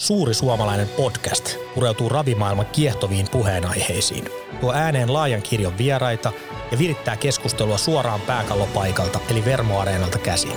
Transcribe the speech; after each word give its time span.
Suuri 0.00 0.34
suomalainen 0.34 0.88
podcast 0.88 1.56
pureutuu 1.74 2.08
ravimaailman 2.08 2.66
kiehtoviin 2.66 3.26
puheenaiheisiin, 3.30 4.24
tuo 4.60 4.72
ääneen 4.72 5.12
laajan 5.12 5.42
kirjon 5.42 5.78
vieraita 5.78 6.32
ja 6.70 6.78
virittää 6.78 7.16
keskustelua 7.16 7.78
suoraan 7.78 8.20
pääkallopaikalta 8.20 9.20
eli 9.30 9.44
Vermo-areenalta 9.44 10.18
käsin. 10.18 10.52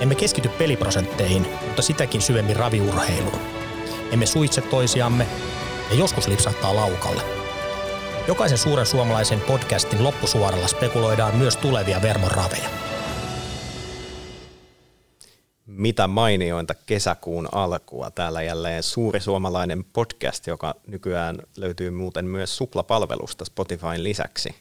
Emme 0.00 0.14
keskity 0.14 0.48
peliprosentteihin, 0.48 1.46
mutta 1.66 1.82
sitäkin 1.82 2.22
syvemmin 2.22 2.56
raviurheiluun. 2.56 3.40
Emme 4.12 4.26
suitse 4.26 4.60
toisiamme 4.60 5.26
ja 5.90 5.96
joskus 5.96 6.28
lipsahtaa 6.28 6.76
laukalle. 6.76 7.22
Jokaisen 8.28 8.58
suuren 8.58 8.86
suomalaisen 8.86 9.40
podcastin 9.40 10.04
loppusuoralla 10.04 10.68
spekuloidaan 10.68 11.36
myös 11.36 11.56
tulevia 11.56 12.02
Vermon 12.02 12.30
raveja. 12.30 12.68
Mitä 15.82 16.06
mainiointa 16.06 16.74
kesäkuun 16.74 17.48
alkua. 17.52 18.10
Täällä 18.10 18.42
jälleen 18.42 18.82
suuri 18.82 19.20
suomalainen 19.20 19.84
podcast, 19.84 20.46
joka 20.46 20.74
nykyään 20.86 21.38
löytyy 21.56 21.90
muuten 21.90 22.24
myös 22.24 22.56
suplapalvelusta 22.56 23.44
Spotifyn 23.44 24.04
lisäksi. 24.04 24.54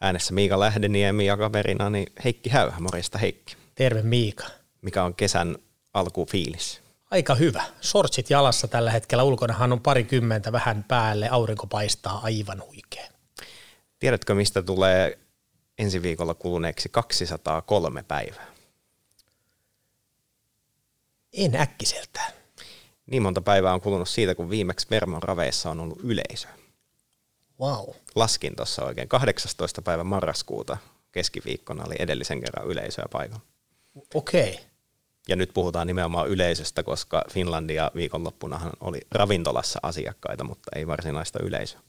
Äänessä 0.00 0.34
Miika 0.34 0.60
Lähdeniemi 0.60 1.26
ja 1.26 1.36
kaverinani 1.36 2.06
Heikki 2.24 2.50
Häyhä. 2.50 2.80
Morjesta 2.80 3.18
Heikki. 3.18 3.56
Terve 3.74 4.02
Miika. 4.02 4.44
Mikä 4.82 5.04
on 5.04 5.14
kesän 5.14 5.56
alkufiilis? 5.94 6.80
Aika 7.10 7.34
hyvä. 7.34 7.62
Sortsit 7.80 8.30
jalassa 8.30 8.68
tällä 8.68 8.90
hetkellä. 8.90 9.24
Ulkonahan 9.24 9.72
on 9.72 9.80
parikymmentä 9.80 10.52
vähän 10.52 10.84
päälle. 10.88 11.28
Aurinko 11.28 11.66
paistaa 11.66 12.20
aivan 12.22 12.62
huikea. 12.66 13.08
Tiedätkö, 13.98 14.34
mistä 14.34 14.62
tulee 14.62 15.18
ensi 15.78 16.02
viikolla 16.02 16.34
kuluneeksi 16.34 16.88
203 16.88 18.02
päivää? 18.02 18.57
En 21.38 21.56
äkkiseltään. 21.56 22.32
Niin 23.10 23.22
monta 23.22 23.40
päivää 23.40 23.74
on 23.74 23.80
kulunut 23.80 24.08
siitä, 24.08 24.34
kun 24.34 24.50
viimeksi 24.50 24.86
Vermon 24.90 25.22
raveissa 25.22 25.70
on 25.70 25.80
ollut 25.80 26.00
yleisö. 26.02 26.48
Wow. 27.60 27.88
Laskin 28.14 28.56
tuossa 28.56 28.84
oikein. 28.84 29.08
18. 29.08 29.82
päivä 29.82 30.04
marraskuuta 30.04 30.76
keskiviikkona 31.12 31.84
oli 31.84 31.94
edellisen 31.98 32.40
kerran 32.40 32.66
yleisöä 32.66 33.04
paikalla. 33.12 33.42
Okei. 34.14 34.50
Okay. 34.50 34.64
Ja 35.28 35.36
nyt 35.36 35.50
puhutaan 35.54 35.86
nimenomaan 35.86 36.28
yleisöstä, 36.28 36.82
koska 36.82 37.24
Finlandia 37.32 37.90
viikonloppunahan 37.94 38.72
oli 38.80 39.00
ravintolassa 39.10 39.80
asiakkaita, 39.82 40.44
mutta 40.44 40.70
ei 40.76 40.86
varsinaista 40.86 41.38
yleisöä. 41.42 41.80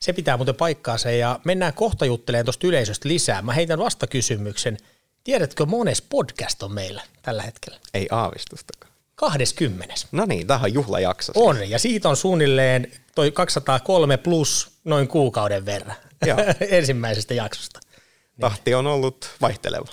Se 0.00 0.12
pitää 0.12 0.36
muuten 0.36 0.54
paikkaansa 0.54 1.10
ja 1.10 1.40
mennään 1.44 1.74
kohta 1.74 2.06
juttelemaan 2.06 2.44
tuosta 2.44 2.66
yleisöstä 2.66 3.08
lisää. 3.08 3.42
Mä 3.42 3.52
heitän 3.52 3.78
vastakysymyksen. 3.78 4.78
Tiedätkö, 5.24 5.66
mones 5.66 6.02
podcast 6.02 6.62
on 6.62 6.72
meillä 6.72 7.02
tällä 7.22 7.42
hetkellä? 7.42 7.78
Ei 7.94 8.08
aavistustakaan. 8.10 8.95
20. 9.16 9.94
No 10.12 10.24
niin, 10.26 10.46
tähän 10.46 10.64
on 10.64 10.74
juhlajakso. 10.74 11.32
On, 11.36 11.70
ja 11.70 11.78
siitä 11.78 12.08
on 12.08 12.16
suunnilleen 12.16 12.92
toi 13.14 13.30
203 13.30 14.16
plus 14.16 14.70
noin 14.84 15.08
kuukauden 15.08 15.66
verran 15.66 15.96
Joo. 16.26 16.38
ensimmäisestä 16.60 17.34
jaksosta. 17.34 17.80
Tahti 18.40 18.74
on 18.74 18.86
ollut 18.86 19.30
vaihteleva. 19.40 19.86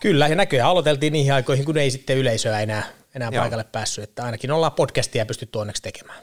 Kyllä, 0.00 0.28
ja 0.28 0.36
näköjään 0.36 0.70
aloiteltiin 0.70 1.12
niihin 1.12 1.34
aikoihin, 1.34 1.64
kun 1.64 1.78
ei 1.78 1.90
sitten 1.90 2.16
yleisöä 2.16 2.60
enää, 2.60 2.86
enää 3.14 3.30
Joo. 3.32 3.42
paikalle 3.42 3.64
päässyt, 3.64 4.04
että 4.04 4.24
ainakin 4.24 4.52
ollaan 4.52 4.72
podcastia 4.72 5.26
pystytty 5.26 5.58
onneksi 5.58 5.82
tekemään. 5.82 6.22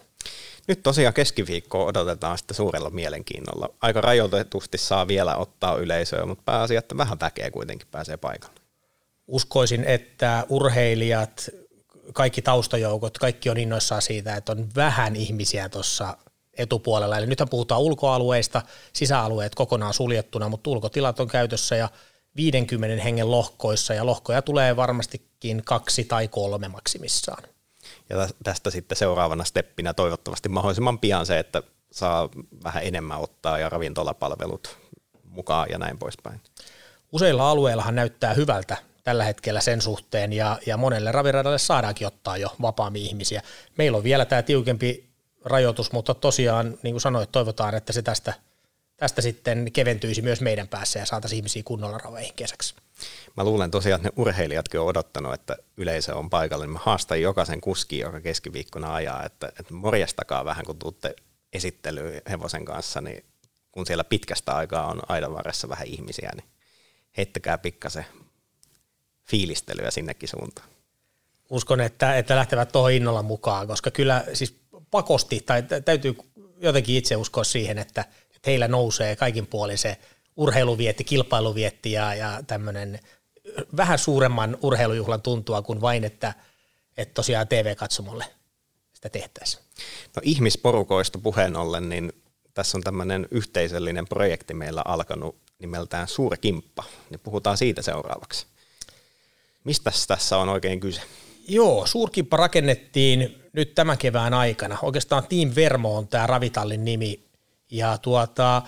Nyt 0.67 0.83
tosiaan 0.83 1.13
keskiviikkoa 1.13 1.85
odotetaan 1.85 2.38
sitten 2.38 2.55
suurella 2.55 2.89
mielenkiinnolla. 2.89 3.69
Aika 3.81 4.02
rajoitetusti 4.02 4.77
saa 4.77 5.07
vielä 5.07 5.35
ottaa 5.35 5.77
yleisöä, 5.77 6.25
mutta 6.25 6.44
pääasia, 6.45 6.79
että 6.79 6.97
vähän 6.97 7.19
väkeä 7.19 7.52
kuitenkin 7.52 7.88
pääsee 7.91 8.17
paikalle. 8.17 8.55
Uskoisin, 9.27 9.83
että 9.83 10.45
urheilijat, 10.49 11.49
kaikki 12.13 12.41
taustajoukot, 12.41 13.17
kaikki 13.17 13.49
on 13.49 13.57
innoissaan 13.57 14.02
siitä, 14.02 14.35
että 14.35 14.52
on 14.52 14.69
vähän 14.75 15.16
ihmisiä 15.16 15.69
tuossa 15.69 16.17
etupuolella. 16.57 17.17
Eli 17.17 17.25
nythän 17.25 17.49
puhutaan 17.49 17.81
ulkoalueista, 17.81 18.61
sisäalueet 18.94 19.55
kokonaan 19.55 19.94
suljettuna, 19.94 20.49
mutta 20.49 20.69
ulkotilat 20.69 21.19
on 21.19 21.28
käytössä 21.28 21.75
ja 21.75 21.90
50 22.35 23.03
hengen 23.03 23.31
lohkoissa, 23.31 23.94
ja 23.94 24.06
lohkoja 24.06 24.41
tulee 24.41 24.75
varmastikin 24.75 25.61
kaksi 25.66 26.03
tai 26.03 26.28
kolme 26.28 26.67
maksimissaan. 26.67 27.44
Ja 28.09 28.17
tä- 28.17 28.34
tästä 28.44 28.69
sitten 28.69 28.97
seuraavana 28.97 29.44
steppinä 29.44 29.94
toivottavasti 29.94 30.50
mahdollisimman 30.50 31.00
pian 31.00 31.25
se, 31.25 31.40
että 31.40 31.63
saa 31.91 32.29
vähän 32.63 32.84
enemmän 32.84 33.19
ottaa 33.19 33.59
ja 33.59 33.69
ravintolapalvelut 33.69 34.78
mukaan 35.23 35.67
ja 35.69 35.78
näin 35.78 35.97
poispäin. 35.97 36.41
Useilla 37.11 37.50
alueillahan 37.50 37.95
näyttää 37.95 38.34
hyvältä 38.34 38.78
tällä 39.03 39.23
hetkellä 39.23 39.62
sen 39.62 39.81
suhteen, 39.81 40.34
ja, 40.34 40.59
ja 40.66 40.78
monelle 40.78 41.12
raviradalle 41.12 41.57
saadaankin 41.57 42.07
ottaa 42.07 42.38
jo 42.38 42.56
vapaammin 42.62 43.01
ihmisiä. 43.01 43.41
Meillä 43.78 43.97
on 43.97 44.03
vielä 44.03 44.25
tämä 44.25 44.41
tiukempi 44.41 45.09
rajoitus, 45.45 45.91
mutta 45.91 46.13
tosiaan, 46.13 46.78
niin 46.84 46.94
kuin 46.94 47.01
sanoit, 47.01 47.31
toivotaan, 47.31 47.75
että 47.75 47.94
se 47.94 48.01
tästä, 48.01 48.34
tästä 48.97 49.22
sitten 49.22 49.72
keventyisi 49.73 50.22
myös 50.22 50.41
meidän 50.41 50.67
päässä 50.67 51.00
ja 51.00 51.06
saataisiin 51.06 51.38
ihmisiä 51.38 51.63
kunnolla 51.66 51.97
raveihin 51.97 52.34
kesäksi. 52.35 52.75
Mä 53.38 53.44
luulen 53.44 53.72
tosiaan, 53.72 54.00
että 54.00 54.09
ne 54.09 54.22
urheilijatkin 54.22 54.79
on 54.79 54.85
odottanut, 54.85 55.34
että 55.34 55.57
yleisö 55.78 56.16
on 56.16 56.29
paikalla. 56.29 56.66
Niin 56.66 56.73
mä 56.73 56.79
haastan 56.84 57.22
jokaisen 57.22 57.61
kuski, 57.61 58.00
joka 58.00 58.22
keskiviikkona 58.22 58.94
ajaa, 58.94 59.25
että, 59.25 59.47
että 59.47 59.73
morjastakaa 59.73 60.45
vähän, 60.45 60.66
kun 60.66 60.79
tuutte 60.79 61.16
esittelyyn 61.53 62.22
hevosen 62.29 62.66
kanssa, 62.66 63.01
niin 63.01 63.25
kun 63.72 63.85
siellä 63.85 64.03
pitkästä 64.03 64.56
aikaa 64.56 64.88
on 64.88 65.01
aidan 65.07 65.34
varressa 65.34 65.69
vähän 65.69 65.88
ihmisiä, 65.88 66.31
niin 66.35 66.50
heittäkää 67.17 67.57
pikkasen 67.57 68.06
fiilistelyä 69.31 69.92
sinnekin 69.92 70.30
suuntaan. 70.30 70.68
Uskon, 71.50 71.81
että, 71.81 72.18
että 72.18 72.36
lähtevät 72.36 72.72
tuohon 72.72 72.92
innolla 72.92 73.24
mukaan, 73.24 73.68
koska 73.68 73.92
kyllä 73.92 74.24
siis 74.34 74.56
pakosti, 74.92 75.40
tai 75.46 75.64
tä- 75.64 75.81
täytyy 75.81 76.16
jotenkin 76.62 76.96
itse 76.96 77.16
uskoa 77.16 77.44
siihen, 77.44 77.78
että, 77.78 78.02
että 78.36 78.50
heillä 78.50 78.68
nousee 78.68 79.16
kaikin 79.16 79.47
puolin 79.47 79.78
se 79.78 79.97
urheiluvietti, 80.36 81.03
kilpailuvietti 81.03 81.91
ja, 81.91 82.16
ja 82.16 82.44
tämmöinen 82.47 83.00
vähän 83.78 84.00
suuremman 84.00 84.58
urheilujuhlan 84.62 85.22
tuntua 85.22 85.62
kuin 85.62 85.81
vain, 85.81 86.03
että, 86.03 86.34
että 86.97 87.14
tosiaan 87.14 87.47
TV-katsomolle 87.47 88.25
sitä 88.94 89.09
tehtäisiin. 89.09 89.64
No 90.16 90.22
ihmisporukoista 90.25 91.20
puheen 91.20 91.56
ollen, 91.56 91.90
niin 91.90 92.14
tässä 92.53 92.78
on 92.78 92.84
tämmöinen 92.84 93.28
yhteisöllinen 93.31 94.08
projekti 94.08 94.53
meillä 94.53 94.81
alkanut 94.86 95.38
nimeltään 95.59 96.08
Suurkimppa, 96.08 96.84
niin 97.09 97.20
puhutaan 97.20 97.58
siitä 97.58 97.81
seuraavaksi. 97.81 98.46
Mistä 99.63 99.91
tässä 100.07 100.38
on 100.38 100.49
oikein 100.49 100.79
kyse? 100.79 101.01
Joo, 101.47 101.85
suurkimppa 101.85 102.38
rakennettiin 102.38 103.35
nyt 103.53 103.75
tämän 103.75 103.97
kevään 103.97 104.33
aikana. 104.33 104.77
Oikeastaan 104.81 105.27
Team 105.29 105.51
Vermo 105.55 105.97
on 105.97 106.07
tämä 106.07 106.27
ravitallin 106.27 106.85
nimi. 106.85 107.23
Ja 107.72 107.97
tuota, 107.97 108.61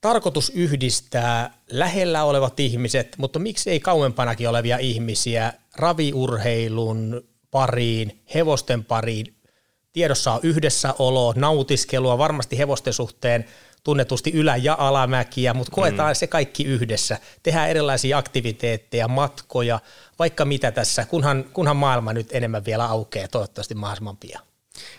tarkoitus 0.00 0.52
yhdistää 0.54 1.58
lähellä 1.70 2.24
olevat 2.24 2.60
ihmiset, 2.60 3.14
mutta 3.18 3.38
miksi 3.38 3.70
ei 3.70 3.80
kauempanakin 3.80 4.48
olevia 4.48 4.78
ihmisiä 4.78 5.52
raviurheilun 5.76 7.24
pariin, 7.50 8.22
hevosten 8.34 8.84
pariin. 8.84 9.34
Tiedossa 9.92 10.32
on 10.32 10.40
yhdessäolo, 10.42 11.32
nautiskelua, 11.36 12.18
varmasti 12.18 12.58
hevosten 12.58 12.92
suhteen 12.92 13.44
tunnetusti 13.84 14.30
ylä- 14.30 14.56
ja 14.56 14.76
alamäkiä, 14.78 15.54
mutta 15.54 15.72
koetaan 15.72 16.10
mm. 16.12 16.14
se 16.14 16.26
kaikki 16.26 16.64
yhdessä. 16.64 17.18
Tehdään 17.42 17.70
erilaisia 17.70 18.18
aktiviteetteja, 18.18 19.08
matkoja, 19.08 19.80
vaikka 20.18 20.44
mitä 20.44 20.70
tässä, 20.70 21.04
kunhan, 21.04 21.44
kunhan 21.52 21.76
maailma 21.76 22.12
nyt 22.12 22.28
enemmän 22.32 22.64
vielä 22.64 22.84
aukeaa, 22.84 23.28
toivottavasti 23.28 23.74
mahdollisimman 23.74 24.16
pian. 24.16 24.42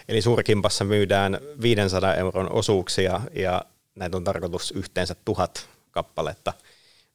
Eli 0.07 0.21
Suurkimpassa 0.21 0.83
myydään 0.83 1.39
500 1.61 2.15
euron 2.15 2.51
osuuksia 2.51 3.21
ja 3.35 3.61
näitä 3.95 4.17
on 4.17 4.23
tarkoitus 4.23 4.71
yhteensä 4.71 5.15
tuhat 5.25 5.67
kappaletta 5.91 6.53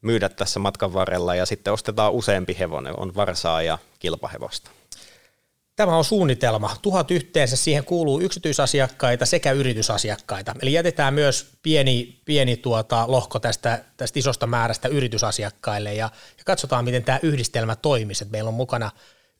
myydä 0.02 0.28
tässä 0.28 0.60
matkan 0.60 0.94
varrella 0.94 1.34
ja 1.34 1.46
sitten 1.46 1.72
ostetaan 1.72 2.12
useampi 2.12 2.56
hevonen, 2.58 2.98
on 2.98 3.14
varsaa 3.14 3.62
ja 3.62 3.78
kilpahevosta. 3.98 4.70
Tämä 5.78 5.96
on 5.96 6.04
suunnitelma. 6.04 6.76
Tuhat 6.82 7.10
yhteensä, 7.10 7.56
siihen 7.56 7.84
kuuluu 7.84 8.20
yksityisasiakkaita 8.20 9.26
sekä 9.26 9.52
yritysasiakkaita. 9.52 10.54
Eli 10.62 10.72
jätetään 10.72 11.14
myös 11.14 11.46
pieni, 11.62 12.20
pieni 12.24 12.56
tuota 12.56 13.04
lohko 13.08 13.38
tästä, 13.38 13.84
tästä 13.96 14.18
isosta 14.18 14.46
määrästä 14.46 14.88
yritysasiakkaille 14.88 15.94
ja, 15.94 16.10
ja 16.38 16.44
katsotaan, 16.44 16.84
miten 16.84 17.04
tämä 17.04 17.20
yhdistelmä 17.22 17.76
toimisi. 17.76 18.24
Et 18.24 18.30
meillä 18.30 18.48
on 18.48 18.54
mukana 18.54 18.90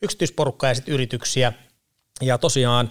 yksityisporukkaa 0.02 0.70
ja 0.70 0.74
sitten 0.74 0.94
yrityksiä. 0.94 1.52
Ja 2.20 2.38
tosiaan 2.38 2.90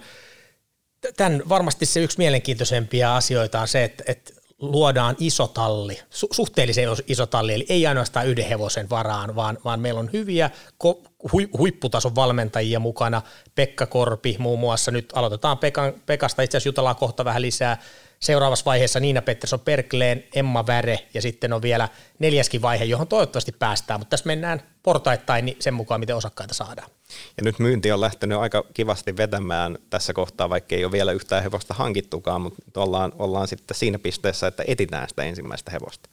tämän 1.16 1.42
varmasti 1.48 1.86
se 1.86 2.00
yksi 2.00 2.18
mielenkiintoisempia 2.18 3.16
asioita 3.16 3.60
on 3.60 3.68
se, 3.68 3.84
että, 3.84 4.04
että 4.06 4.32
luodaan 4.60 5.16
iso 5.18 5.46
talli, 5.46 6.00
su- 6.10 6.28
suhteellisen 6.30 6.88
iso 7.06 7.26
talli, 7.26 7.54
eli 7.54 7.66
ei 7.68 7.86
ainoastaan 7.86 8.26
yhden 8.26 8.48
hevosen 8.48 8.90
varaan, 8.90 9.36
vaan, 9.36 9.58
vaan 9.64 9.80
meillä 9.80 10.00
on 10.00 10.10
hyviä 10.12 10.50
ko- 10.84 11.08
hui- 11.32 11.48
huipputason 11.58 12.14
valmentajia 12.14 12.80
mukana, 12.80 13.22
Pekka 13.54 13.86
Korpi 13.86 14.36
muun 14.38 14.58
muassa, 14.58 14.90
nyt 14.90 15.12
aloitetaan 15.14 15.58
Pekan, 15.58 15.92
Pekasta, 16.06 16.42
itse 16.42 16.56
asiassa 16.56 16.68
jutellaan 16.68 16.96
kohta 16.96 17.24
vähän 17.24 17.42
lisää, 17.42 17.78
seuraavassa 18.20 18.64
vaiheessa 18.64 19.00
Niina 19.00 19.22
Pettersson 19.22 19.60
Perkleen, 19.60 20.24
Emma 20.34 20.66
Väre 20.66 20.98
ja 21.14 21.22
sitten 21.22 21.52
on 21.52 21.62
vielä 21.62 21.88
neljäskin 22.18 22.62
vaihe, 22.62 22.84
johon 22.84 23.08
toivottavasti 23.08 23.52
päästään, 23.52 24.00
mutta 24.00 24.10
tässä 24.10 24.26
mennään 24.26 24.62
portaittain 24.82 25.44
niin 25.44 25.56
sen 25.60 25.74
mukaan, 25.74 26.00
miten 26.00 26.16
osakkaita 26.16 26.54
saadaan. 26.54 26.90
Ja 27.36 27.42
nyt 27.42 27.58
myynti 27.58 27.92
on 27.92 28.00
lähtenyt 28.00 28.38
aika 28.38 28.64
kivasti 28.74 29.16
vetämään 29.16 29.78
tässä 29.90 30.12
kohtaa, 30.12 30.50
vaikka 30.50 30.74
ei 30.74 30.84
ole 30.84 30.92
vielä 30.92 31.12
yhtään 31.12 31.42
hevosta 31.42 31.74
hankittukaan, 31.74 32.40
mutta 32.40 32.80
ollaan, 32.80 33.12
ollaan 33.18 33.48
sitten 33.48 33.76
siinä 33.76 33.98
pisteessä, 33.98 34.46
että 34.46 34.64
etitään 34.66 35.08
sitä 35.08 35.22
ensimmäistä 35.22 35.70
hevosta. 35.70 36.08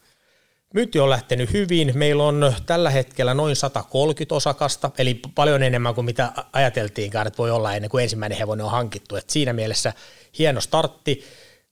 Myynti 0.74 1.00
on 1.00 1.10
lähtenyt 1.10 1.54
hyvin. 1.54 1.92
Meillä 1.94 2.24
on 2.24 2.54
tällä 2.66 2.90
hetkellä 2.90 3.34
noin 3.34 3.56
130 3.56 4.36
osakasta, 4.36 4.92
eli 4.98 5.20
paljon 5.36 5.64
enemmän 5.64 5.96
kuin 5.96 6.06
mitä 6.06 6.32
ajateltiinkaan, 6.54 7.28
että 7.28 7.38
voi 7.38 7.52
olla 7.52 7.76
ennen 7.76 7.90
kuin 7.90 8.04
ensimmäinen 8.04 8.38
hevonen 8.38 8.66
on 8.66 8.72
hankittu. 8.72 9.16
Et 9.16 9.30
siinä 9.30 9.54
mielessä 9.54 9.94
hieno 10.40 10.62
startti. 10.62 11.24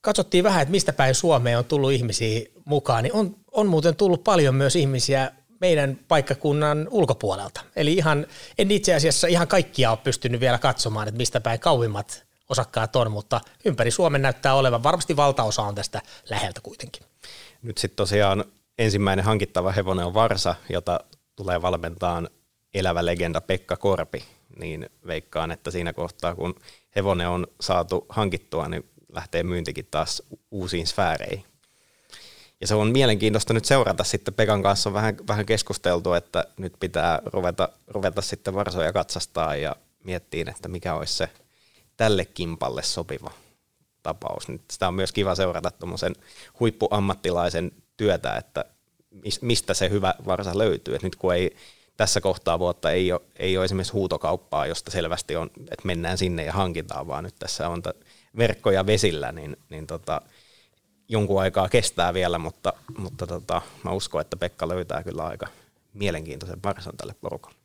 Katsottiin 0.04 0.44
vähän, 0.44 0.62
että 0.62 0.72
mistä 0.72 0.92
päin 0.92 1.14
Suomeen 1.14 1.58
on 1.58 1.64
tullut 1.64 1.92
ihmisiä 1.92 2.40
mukaan, 2.64 3.02
niin 3.02 3.12
on, 3.12 3.36
on 3.52 3.66
muuten 3.66 3.96
tullut 3.96 4.24
paljon 4.24 4.54
myös 4.54 4.76
ihmisiä 4.76 5.30
meidän 5.60 5.98
paikkakunnan 6.08 6.88
ulkopuolelta. 6.90 7.60
Eli 7.76 7.92
ihan, 7.92 8.26
en 8.58 8.70
itse 8.70 8.94
asiassa 8.94 9.26
ihan 9.26 9.48
kaikkia 9.48 9.90
ole 9.90 9.98
pystynyt 10.04 10.40
vielä 10.40 10.58
katsomaan, 10.58 11.08
että 11.08 11.18
mistä 11.18 11.40
päin 11.40 11.60
kauimmat 11.60 12.24
osakkaat 12.48 12.96
on, 12.96 13.12
mutta 13.12 13.40
ympäri 13.64 13.90
Suomen 13.90 14.22
näyttää 14.22 14.54
olevan. 14.54 14.82
Varmasti 14.82 15.16
valtaosa 15.16 15.62
on 15.62 15.74
tästä 15.74 16.02
läheltä 16.30 16.60
kuitenkin. 16.60 17.02
Nyt 17.62 17.78
sitten 17.78 17.96
tosiaan 17.96 18.44
ensimmäinen 18.78 19.24
hankittava 19.24 19.72
hevonen 19.72 20.06
on 20.06 20.14
Varsa, 20.14 20.54
jota 20.68 21.00
tulee 21.36 21.62
valmentaan 21.62 22.28
elävä 22.74 23.04
legenda 23.04 23.40
Pekka 23.40 23.76
Korpi, 23.76 24.24
niin 24.58 24.90
veikkaan, 25.06 25.50
että 25.50 25.70
siinä 25.70 25.92
kohtaa 25.92 26.34
kun 26.34 26.54
hevonen 26.96 27.28
on 27.28 27.46
saatu 27.60 28.06
hankittua, 28.08 28.68
niin 28.68 28.84
lähtee 29.14 29.42
myyntikin 29.42 29.88
taas 29.90 30.22
uusiin 30.50 30.86
sfääreihin. 30.86 31.44
Ja 32.60 32.66
se 32.66 32.74
on 32.74 32.92
mielenkiintoista 32.92 33.52
nyt 33.52 33.64
seurata 33.64 34.04
sitten 34.04 34.34
Pekan 34.34 34.62
kanssa 34.62 34.90
on 34.90 34.94
vähän, 34.94 35.16
vähän 35.28 35.46
keskusteltu, 35.46 36.12
että 36.12 36.44
nyt 36.56 36.72
pitää 36.80 37.22
ruveta, 37.24 37.68
ruveta 37.86 38.22
sitten 38.22 38.54
varsoja 38.54 38.92
katsastaa 38.92 39.56
ja 39.56 39.76
miettiä, 40.04 40.44
että 40.48 40.68
mikä 40.68 40.94
olisi 40.94 41.14
se 41.14 41.28
tälle 41.96 42.24
kimpalle 42.24 42.82
sopiva 42.82 43.30
tapaus. 44.02 44.48
Nyt 44.48 44.62
sitä 44.70 44.88
on 44.88 44.94
myös 44.94 45.12
kiva 45.12 45.34
seurata 45.34 45.70
tuommoisen 45.70 46.16
huippuammattilaisen 46.60 47.72
työtä, 47.96 48.36
että 48.36 48.64
mistä 49.40 49.74
se 49.74 49.90
hyvä 49.90 50.14
varsa 50.26 50.58
löytyy. 50.58 50.94
Et 50.94 51.02
nyt 51.02 51.16
kun 51.16 51.34
ei 51.34 51.56
tässä 51.96 52.20
kohtaa 52.20 52.58
vuotta 52.58 52.90
ei 52.90 53.12
ole, 53.12 53.20
ei 53.36 53.56
ole 53.56 53.64
esimerkiksi 53.64 53.92
huutokauppaa, 53.92 54.66
josta 54.66 54.90
selvästi 54.90 55.36
on, 55.36 55.50
että 55.60 55.86
mennään 55.86 56.18
sinne 56.18 56.44
ja 56.44 56.52
hankitaan, 56.52 57.06
vaan 57.06 57.24
nyt 57.24 57.34
tässä 57.38 57.68
on 57.68 57.82
verkkoja 58.36 58.86
vesillä, 58.86 59.32
niin, 59.32 59.56
niin 59.68 59.86
tota, 59.86 60.20
jonkun 61.08 61.40
aikaa 61.40 61.68
kestää 61.68 62.14
vielä, 62.14 62.38
mutta, 62.38 62.72
mutta 62.98 63.26
tota, 63.26 63.62
mä 63.82 63.90
uskon, 63.92 64.20
että 64.20 64.36
Pekka 64.36 64.68
löytää 64.68 65.02
kyllä 65.02 65.24
aika 65.24 65.46
mielenkiintoisen 65.94 66.62
varsan 66.62 66.96
tälle 66.96 67.14
porukalle. 67.20 67.56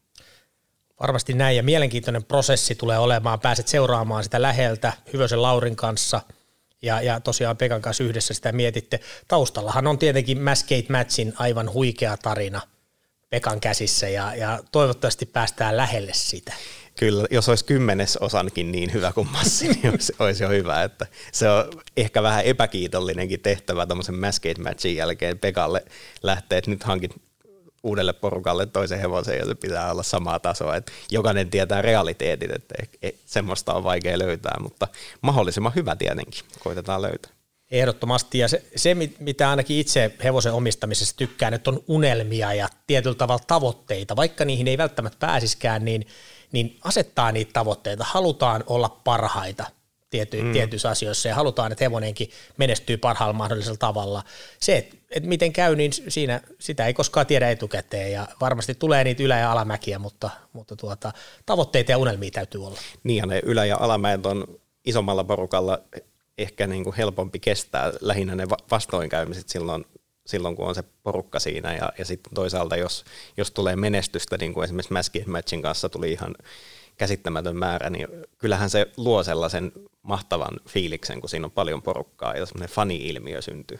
Varmasti 1.01 1.33
näin, 1.33 1.57
ja 1.57 1.63
mielenkiintoinen 1.63 2.23
prosessi 2.23 2.75
tulee 2.75 2.97
olemaan. 2.97 3.39
Pääset 3.39 3.67
seuraamaan 3.67 4.23
sitä 4.23 4.41
läheltä 4.41 4.93
Hyvösen 5.13 5.41
Laurin 5.41 5.75
kanssa, 5.75 6.21
ja, 6.81 7.01
ja 7.01 7.19
tosiaan 7.19 7.57
Pekan 7.57 7.81
kanssa 7.81 8.03
yhdessä 8.03 8.33
sitä 8.33 8.51
mietitte. 8.51 8.99
Taustallahan 9.27 9.87
on 9.87 9.97
tietenkin 9.97 10.41
Mascade 10.41 10.85
Matchin 10.89 11.33
aivan 11.37 11.73
huikea 11.73 12.17
tarina 12.17 12.61
Pekan 13.29 13.59
käsissä, 13.59 14.09
ja, 14.09 14.35
ja 14.35 14.59
toivottavasti 14.71 15.25
päästään 15.25 15.77
lähelle 15.77 16.11
sitä. 16.13 16.53
Kyllä, 16.99 17.27
jos 17.31 17.49
olisi 17.49 17.65
kymmenesosankin 17.65 18.71
niin 18.71 18.93
hyvä 18.93 19.11
kuin 19.11 19.29
Massi, 19.31 19.67
niin 19.67 19.89
olisi, 19.91 20.13
olisi 20.19 20.43
jo 20.43 20.49
hyvä. 20.49 20.83
Että 20.83 21.05
se 21.31 21.49
on 21.49 21.65
ehkä 21.97 22.23
vähän 22.23 22.45
epäkiitollinenkin 22.45 23.39
tehtävä 23.39 23.85
tuommoisen 23.85 24.15
Mascade 24.15 24.63
Matchin 24.63 24.95
jälkeen 24.95 25.39
Pekalle 25.39 25.85
lähteä, 26.23 26.57
että 26.57 26.71
nyt 26.71 26.83
hankit 26.83 27.11
uudelle 27.83 28.13
porukalle 28.13 28.65
toisen 28.65 28.99
hevosen 28.99 29.37
ja 29.37 29.45
se 29.45 29.55
pitää 29.55 29.91
olla 29.91 30.03
samaa 30.03 30.39
tasoa. 30.39 30.75
Että 30.75 30.91
jokainen 31.11 31.49
tietää 31.49 31.81
realiteetit, 31.81 32.51
että 32.51 32.75
semmoista 33.25 33.73
on 33.73 33.83
vaikea 33.83 34.19
löytää, 34.19 34.55
mutta 34.61 34.87
mahdollisimman 35.21 35.75
hyvä 35.75 35.95
tietenkin 35.95 36.43
koitetaan 36.59 37.01
löytää. 37.01 37.31
Ehdottomasti, 37.71 38.37
ja 38.37 38.47
se, 38.47 38.63
se, 38.75 38.95
mitä 39.19 39.49
ainakin 39.49 39.77
itse 39.77 40.15
hevosen 40.23 40.53
omistamisessa 40.53 41.17
tykkään, 41.17 41.53
että 41.53 41.69
on 41.69 41.83
unelmia 41.87 42.53
ja 42.53 42.69
tietyllä 42.87 43.15
tavalla 43.15 43.43
tavoitteita, 43.47 44.15
vaikka 44.15 44.45
niihin 44.45 44.67
ei 44.67 44.77
välttämättä 44.77 45.27
pääsiskään, 45.27 45.85
niin, 45.85 46.07
niin 46.51 46.77
asettaa 46.83 47.31
niitä 47.31 47.53
tavoitteita, 47.53 48.05
halutaan 48.07 48.63
olla 48.67 48.89
parhaita 49.03 49.65
tiety, 50.09 50.41
mm. 50.41 50.51
tietyissä 50.51 50.89
asioissa 50.89 51.27
ja 51.29 51.35
halutaan, 51.35 51.71
että 51.71 51.83
hevonenkin 51.83 52.29
menestyy 52.57 52.97
parhaalla 52.97 53.33
mahdollisella 53.33 53.77
tavalla. 53.77 54.23
Se, 54.59 54.77
että 54.77 54.97
et 55.11 55.23
miten 55.23 55.53
käy, 55.53 55.75
niin 55.75 55.91
siinä, 56.07 56.41
sitä 56.59 56.85
ei 56.85 56.93
koskaan 56.93 57.25
tiedä 57.25 57.49
etukäteen 57.49 58.11
ja 58.11 58.27
varmasti 58.41 58.75
tulee 58.75 59.03
niitä 59.03 59.23
ylä- 59.23 59.39
ja 59.39 59.51
alamäkiä, 59.51 59.99
mutta, 59.99 60.29
mutta 60.53 60.75
tuota, 60.75 61.13
tavoitteita 61.45 61.91
ja 61.91 61.97
unelmia 61.97 62.31
täytyy 62.31 62.65
olla. 62.65 62.79
Niin 63.03 63.17
ja 63.17 63.25
ne 63.25 63.41
ylä- 63.45 63.65
ja 63.65 63.77
alamäet 63.79 64.25
on 64.25 64.47
isommalla 64.85 65.23
porukalla 65.23 65.79
ehkä 66.37 66.67
niin 66.67 66.83
kuin 66.83 66.95
helpompi 66.95 67.39
kestää 67.39 67.91
lähinnä 68.01 68.35
ne 68.35 68.49
vastoinkäymiset 68.49 69.49
silloin, 69.49 69.85
silloin, 70.29 70.55
kun 70.55 70.67
on 70.67 70.75
se 70.75 70.83
porukka 71.03 71.39
siinä 71.39 71.75
ja, 71.75 71.93
ja 71.97 72.05
sitten 72.05 72.33
toisaalta, 72.33 72.75
jos, 72.75 73.05
jos 73.37 73.51
tulee 73.51 73.75
menestystä, 73.75 74.37
niin 74.37 74.53
kuin 74.53 74.63
esimerkiksi 74.63 74.93
Maskin 74.93 75.31
Matchin 75.31 75.61
kanssa 75.61 75.89
tuli 75.89 76.11
ihan 76.11 76.35
käsittämätön 76.97 77.55
määrä, 77.55 77.89
niin 77.89 78.07
kyllähän 78.37 78.69
se 78.69 78.87
luo 78.97 79.23
sellaisen 79.23 79.71
mahtavan 80.01 80.59
fiiliksen, 80.67 81.19
kun 81.19 81.29
siinä 81.29 81.45
on 81.45 81.51
paljon 81.51 81.81
porukkaa 81.81 82.33
ja 82.33 82.45
semmoinen 82.45 82.75
fani-ilmiö 82.75 83.41
syntyy. 83.41 83.79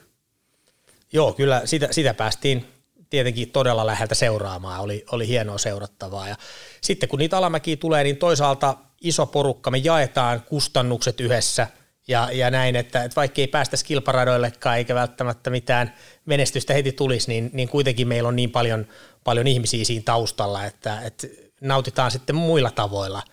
Joo, 1.14 1.34
kyllä 1.34 1.62
sitä, 1.66 1.88
sitä 1.92 2.14
päästiin 2.14 2.66
tietenkin 3.10 3.52
todella 3.52 3.86
läheltä 3.86 4.16
seuraamaan, 4.16 4.82
oli, 4.82 5.06
oli 5.12 5.28
hienoa 5.28 5.58
seurattavaa. 5.58 6.28
Ja 6.28 6.36
sitten 6.82 7.10
kun 7.10 7.20
niitä 7.20 7.38
alamäkiä 7.38 7.78
tulee, 7.78 8.04
niin 8.04 8.18
toisaalta 8.18 8.78
iso 9.02 9.26
porukka, 9.26 9.72
me 9.72 9.78
jaetaan 9.78 10.42
kustannukset 10.42 11.20
yhdessä 11.20 11.68
ja, 12.10 12.30
ja 12.32 12.52
näin, 12.52 12.76
että, 12.76 13.04
että 13.04 13.16
vaikka 13.16 13.42
ei 13.42 13.48
päästä 13.48 13.78
kilparadoillekaan 13.86 14.78
eikä 14.78 14.96
välttämättä 14.96 15.50
mitään 15.50 15.94
menestystä 16.26 16.74
heti 16.74 16.92
tulisi, 16.92 17.28
niin, 17.28 17.50
niin 17.54 17.70
kuitenkin 17.70 18.08
meillä 18.08 18.30
on 18.30 18.36
niin 18.36 18.52
paljon, 18.52 18.88
paljon 19.24 19.48
ihmisiä 19.48 19.86
siinä 19.86 20.04
taustalla, 20.06 20.66
että, 20.66 21.02
että 21.02 21.28
nautitaan 21.62 22.12
sitten 22.12 22.36
muilla 22.36 22.72
tavoilla 22.72 23.24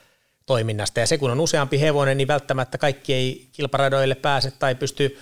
toiminnasta. 0.46 1.00
Ja 1.00 1.06
se 1.06 1.18
kun 1.18 1.30
on 1.30 1.40
useampi 1.40 1.80
hevonen, 1.80 2.16
niin 2.16 2.28
välttämättä 2.28 2.78
kaikki 2.78 3.14
ei 3.14 3.48
kilparadoille 3.52 4.14
pääse 4.14 4.50
tai 4.50 4.74
pysty, 4.74 5.18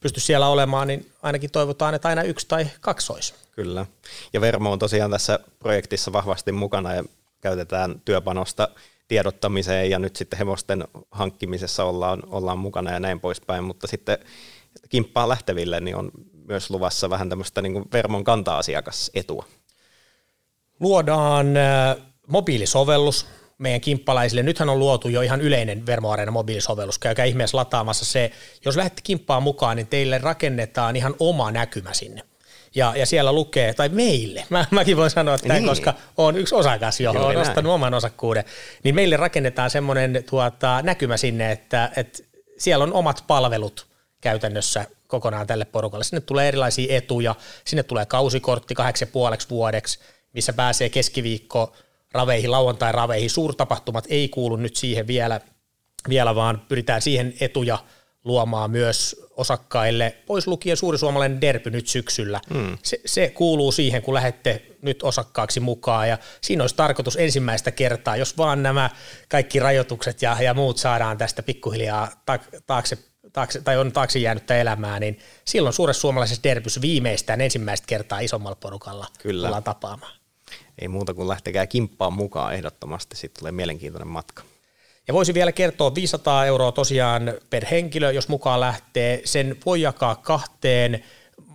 pysty 0.00 0.20
siellä 0.20 0.48
olemaan, 0.48 0.88
niin 0.88 1.10
ainakin 1.22 1.50
toivotaan, 1.50 1.94
että 1.94 2.08
aina 2.08 2.22
yksi 2.22 2.48
tai 2.48 2.66
kaksi 2.80 3.12
olisi. 3.12 3.34
Kyllä. 3.50 3.86
Ja 4.32 4.40
Vermo 4.40 4.72
on 4.72 4.78
tosiaan 4.78 5.10
tässä 5.10 5.38
projektissa 5.58 6.12
vahvasti 6.12 6.52
mukana 6.52 6.94
ja 6.94 7.04
käytetään 7.40 8.00
työpanosta 8.04 8.68
tiedottamiseen 9.08 9.90
ja 9.90 9.98
nyt 9.98 10.16
sitten 10.16 10.38
hevosten 10.38 10.84
hankkimisessa 11.10 11.84
ollaan, 11.84 12.22
ollaan 12.26 12.58
mukana 12.58 12.92
ja 12.92 13.00
näin 13.00 13.20
poispäin, 13.20 13.64
mutta 13.64 13.86
sitten 13.86 14.18
kimppaan 14.88 15.28
lähteville 15.28 15.80
niin 15.80 15.96
on 15.96 16.10
myös 16.46 16.70
luvassa 16.70 17.10
vähän 17.10 17.28
tämmöistä 17.28 17.62
niin 17.62 17.72
kuin 17.72 17.84
Vermon 17.92 18.24
kanta-asiakasetua. 18.24 19.44
Luodaan 20.80 21.56
äh, 21.56 21.96
mobiilisovellus 22.26 23.26
meidän 23.58 23.80
kimppalaisille. 23.80 24.42
Nythän 24.42 24.68
on 24.68 24.78
luotu 24.78 25.08
jo 25.08 25.22
ihan 25.22 25.40
yleinen 25.40 25.86
Vermo 25.86 26.16
mobiilisovellus. 26.30 26.98
Käykää 26.98 27.24
ihmeessä 27.24 27.56
lataamassa 27.56 28.04
se. 28.04 28.30
Jos 28.64 28.76
lähdette 28.76 29.02
kimppaan 29.02 29.42
mukaan, 29.42 29.76
niin 29.76 29.86
teille 29.86 30.18
rakennetaan 30.18 30.96
ihan 30.96 31.14
oma 31.18 31.50
näkymä 31.50 31.92
sinne. 31.92 32.22
Ja, 32.74 32.92
ja 32.96 33.06
siellä 33.06 33.32
lukee, 33.32 33.74
tai 33.74 33.88
meille, 33.88 34.46
mä, 34.50 34.66
mäkin 34.70 34.96
voin 34.96 35.10
sanoa 35.10 35.38
tämän, 35.38 35.56
niin. 35.56 35.68
koska 35.68 35.94
on 36.16 36.36
yksi 36.36 36.54
osakas, 36.54 37.00
johon 37.00 37.22
on 37.22 37.36
ostanut 37.36 37.72
oman 37.72 37.94
osakkuuden, 37.94 38.44
niin 38.84 38.94
meille 38.94 39.16
rakennetaan 39.16 39.70
semmoinen 39.70 40.24
tuota, 40.30 40.82
näkymä 40.82 41.16
sinne, 41.16 41.52
että, 41.52 41.90
että 41.96 42.22
siellä 42.58 42.82
on 42.82 42.92
omat 42.92 43.24
palvelut 43.26 43.86
käytännössä 44.20 44.86
kokonaan 45.06 45.46
tälle 45.46 45.64
porukalle. 45.64 46.04
Sinne 46.04 46.20
tulee 46.20 46.48
erilaisia 46.48 46.96
etuja, 46.96 47.34
sinne 47.64 47.82
tulee 47.82 48.06
kausikortti 48.06 48.74
kahdeksi 48.74 49.04
ja 49.04 49.10
puoleksi 49.12 49.50
vuodeksi, 49.50 49.98
missä 50.32 50.52
pääsee 50.52 50.88
keskiviikko 50.88 51.76
raveihin, 52.12 52.50
lauantai-raveihin. 52.50 53.30
Suurtapahtumat 53.30 54.04
ei 54.08 54.28
kuulu 54.28 54.56
nyt 54.56 54.76
siihen 54.76 55.06
vielä, 55.06 55.40
vielä 56.08 56.34
vaan 56.34 56.62
pyritään 56.68 57.02
siihen 57.02 57.34
etuja 57.40 57.78
luomaan 58.24 58.70
myös 58.70 59.26
osakkaille, 59.30 60.16
pois 60.26 60.46
lukien 60.46 60.76
suuri 60.76 60.98
suomalainen 60.98 61.40
derby 61.40 61.70
nyt 61.70 61.86
syksyllä. 61.86 62.40
Mm. 62.54 62.78
Se, 62.82 63.00
se 63.06 63.30
kuuluu 63.30 63.72
siihen, 63.72 64.02
kun 64.02 64.14
lähdette 64.14 64.62
nyt 64.82 65.02
osakkaaksi 65.02 65.60
mukaan, 65.60 66.08
ja 66.08 66.18
siinä 66.40 66.62
olisi 66.62 66.76
tarkoitus 66.76 67.16
ensimmäistä 67.16 67.70
kertaa, 67.70 68.16
jos 68.16 68.36
vaan 68.36 68.62
nämä 68.62 68.90
kaikki 69.28 69.58
rajoitukset 69.58 70.22
ja, 70.22 70.36
ja 70.42 70.54
muut 70.54 70.78
saadaan 70.78 71.18
tästä 71.18 71.42
pikkuhiljaa 71.42 72.10
taakse, 72.66 72.98
taakse, 73.32 73.60
tai 73.60 73.78
on 73.78 73.92
taakse 73.92 74.18
jäänyttä 74.18 74.56
elämää, 74.56 75.00
niin 75.00 75.18
silloin 75.44 75.72
suuressa 75.72 76.00
suomalaisessa 76.00 76.42
derbys 76.42 76.80
viimeistään 76.80 77.40
ensimmäistä 77.40 77.86
kertaa 77.86 78.20
isommalla 78.20 78.56
porukalla 78.56 79.06
Kyllä. 79.22 79.46
tullaan 79.46 79.62
tapaamaan 79.62 80.12
ei 80.78 80.88
muuta 80.88 81.14
kuin 81.14 81.28
lähtekää 81.28 81.66
kimppaan 81.66 82.12
mukaan 82.12 82.54
ehdottomasti, 82.54 83.16
sitten 83.16 83.38
tulee 83.40 83.52
mielenkiintoinen 83.52 84.08
matka. 84.08 84.42
Ja 85.08 85.14
voisi 85.14 85.34
vielä 85.34 85.52
kertoa 85.52 85.94
500 85.94 86.46
euroa 86.46 86.72
tosiaan 86.72 87.34
per 87.50 87.64
henkilö, 87.64 88.12
jos 88.12 88.28
mukaan 88.28 88.60
lähtee. 88.60 89.20
Sen 89.24 89.56
voi 89.66 89.80
jakaa 89.80 90.14
kahteen 90.14 91.04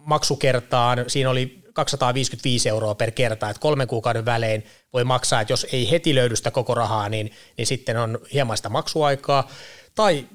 maksukertaan. 0.06 1.06
Siinä 1.08 1.29
oli 1.29 1.63
255 1.74 2.70
euroa 2.70 2.96
per 2.96 3.12
kerta, 3.12 3.50
että 3.50 3.60
kolmen 3.60 3.88
kuukauden 3.88 4.25
välein 4.25 4.65
voi 4.94 5.03
maksaa, 5.03 5.41
että 5.41 5.53
jos 5.53 5.68
ei 5.72 5.91
heti 5.91 6.15
löydy 6.15 6.36
sitä 6.36 6.51
koko 6.51 6.75
rahaa, 6.75 7.10
niin, 7.10 7.32
niin 7.58 7.68
sitten 7.68 7.98
on 7.98 8.20
hieman 8.34 8.58
sitä 8.58 8.70
maksuaikaa. 8.70 9.50
Tai 9.96 10.25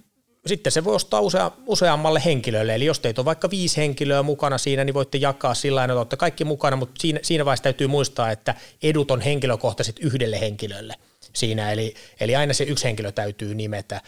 sitten 0.46 0.72
se 0.72 0.84
voi 0.84 0.94
ostaa 0.94 1.20
usea, 1.20 1.50
useammalle 1.66 2.22
henkilölle, 2.24 2.74
eli 2.74 2.84
jos 2.84 3.00
teitä 3.00 3.20
on 3.20 3.24
vaikka 3.24 3.50
viisi 3.50 3.76
henkilöä 3.76 4.22
mukana 4.22 4.58
siinä, 4.58 4.84
niin 4.84 4.94
voitte 4.94 5.18
jakaa 5.18 5.54
sillä 5.54 5.80
tavalla, 5.80 5.92
että 5.92 6.00
olette 6.00 6.16
kaikki 6.16 6.44
mukana, 6.44 6.76
mutta 6.76 7.00
siinä, 7.00 7.20
siinä 7.22 7.44
vaiheessa 7.44 7.62
täytyy 7.62 7.86
muistaa, 7.86 8.30
että 8.30 8.54
edut 8.82 9.10
on 9.10 9.20
henkilökohtaiset 9.20 9.98
yhdelle 9.98 10.40
henkilölle 10.40 10.94
siinä, 11.34 11.72
eli, 11.72 11.94
eli 12.20 12.36
aina 12.36 12.52
se 12.52 12.64
yksi 12.64 12.84
henkilö 12.84 13.12
täytyy 13.12 13.54
nimetä. 13.54 14.00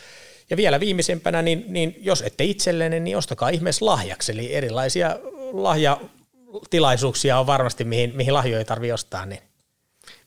Ja 0.50 0.56
vielä 0.56 0.80
viimeisempänä, 0.80 1.42
niin, 1.42 1.64
niin 1.68 1.96
jos 2.00 2.22
ette 2.22 2.44
itsellenne, 2.44 3.00
niin 3.00 3.16
ostakaa 3.16 3.48
ihmeessä 3.48 3.86
lahjaksi, 3.86 4.32
eli 4.32 4.54
erilaisia 4.54 5.18
lahjatilaisuuksia 5.52 7.38
on 7.38 7.46
varmasti, 7.46 7.84
mihin, 7.84 8.12
mihin 8.16 8.34
lahjoja 8.34 8.58
ei 8.58 8.64
tarvitse 8.64 8.94
ostaa. 8.94 9.26
Niin. 9.26 9.42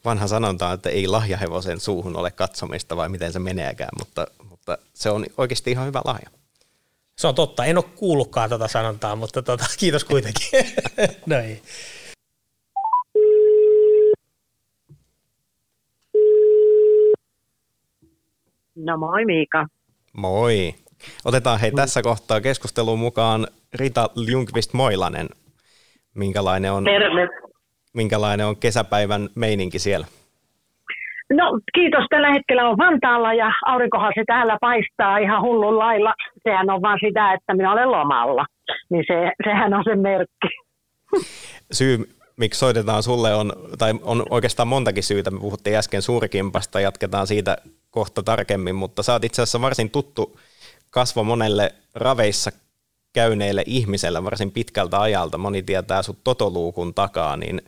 Vanha 0.05 0.27
sanonta, 0.27 0.73
että 0.73 0.89
ei 0.89 1.07
lahjahevosen 1.07 1.79
suuhun 1.79 2.15
ole 2.15 2.31
katsomista 2.31 2.97
vai 2.97 3.09
miten 3.09 3.33
se 3.33 3.39
meneekään, 3.39 3.89
mutta, 3.99 4.27
mutta 4.49 4.77
se 4.93 5.09
on 5.09 5.25
oikeasti 5.37 5.71
ihan 5.71 5.87
hyvä 5.87 6.01
lahja. 6.05 6.29
Se 7.17 7.27
on 7.27 7.35
totta, 7.35 7.65
en 7.65 7.77
ole 7.77 7.85
kuullutkaan 7.95 8.49
tuota 8.49 8.67
sanontaa, 8.67 9.15
mutta 9.15 9.41
tota, 9.41 9.65
kiitos 9.79 10.03
kuitenkin. 10.03 10.49
no 11.25 11.39
ei. 11.39 11.61
No 18.85 18.97
moi 18.97 19.25
Miika. 19.25 19.65
Moi. 20.17 20.73
Otetaan 21.25 21.59
hei 21.59 21.71
tässä 21.71 22.01
kohtaa 22.01 22.41
keskusteluun 22.41 22.99
mukaan 22.99 23.47
Rita 23.73 24.09
Ljungvist 24.27 24.73
Moilanen. 24.73 25.27
Minkälainen 26.15 26.71
on, 26.71 26.83
Terve. 26.83 27.27
minkälainen 27.93 28.45
on 28.45 28.57
kesäpäivän 28.57 29.29
meininki 29.35 29.79
siellä? 29.79 30.07
No 31.33 31.59
kiitos. 31.73 32.05
Tällä 32.09 32.31
hetkellä 32.31 32.69
on 32.69 32.77
Vantaalla 32.77 33.33
ja 33.33 33.51
aurinkohan 33.65 34.11
se 34.15 34.23
täällä 34.27 34.57
paistaa 34.61 35.17
ihan 35.17 35.41
hullun 35.41 35.77
lailla. 35.77 36.13
Sehän 36.43 36.69
on 36.69 36.81
vaan 36.81 36.99
sitä, 37.07 37.33
että 37.33 37.53
minä 37.53 37.71
olen 37.71 37.91
lomalla. 37.91 38.45
Niin 38.89 39.03
se, 39.07 39.31
sehän 39.43 39.73
on 39.73 39.83
se 39.83 39.95
merkki. 39.95 40.47
Syy, 41.71 41.97
miksi 42.39 42.59
soitetaan 42.59 43.03
sulle 43.03 43.35
on, 43.35 43.53
tai 43.77 43.93
on 44.01 44.25
oikeastaan 44.29 44.67
montakin 44.67 45.03
syytä. 45.03 45.31
Me 45.31 45.39
puhuttiin 45.39 45.75
äsken 45.75 46.01
suurkimpasta, 46.01 46.79
jatketaan 46.79 47.27
siitä 47.27 47.57
kohta 47.89 48.23
tarkemmin, 48.23 48.75
mutta 48.75 49.03
sä 49.03 49.13
oot 49.13 49.23
itse 49.23 49.41
asiassa 49.41 49.61
varsin 49.61 49.89
tuttu 49.89 50.39
kasvo 50.89 51.23
monelle 51.23 51.71
raveissa 51.95 52.51
käyneille 53.13 53.63
ihmiselle 53.65 54.23
varsin 54.23 54.51
pitkältä 54.51 55.01
ajalta. 55.01 55.37
Moni 55.37 55.63
tietää 55.63 56.01
sut 56.01 56.17
totoluukun 56.23 56.93
takaa, 56.93 57.37
niin 57.37 57.61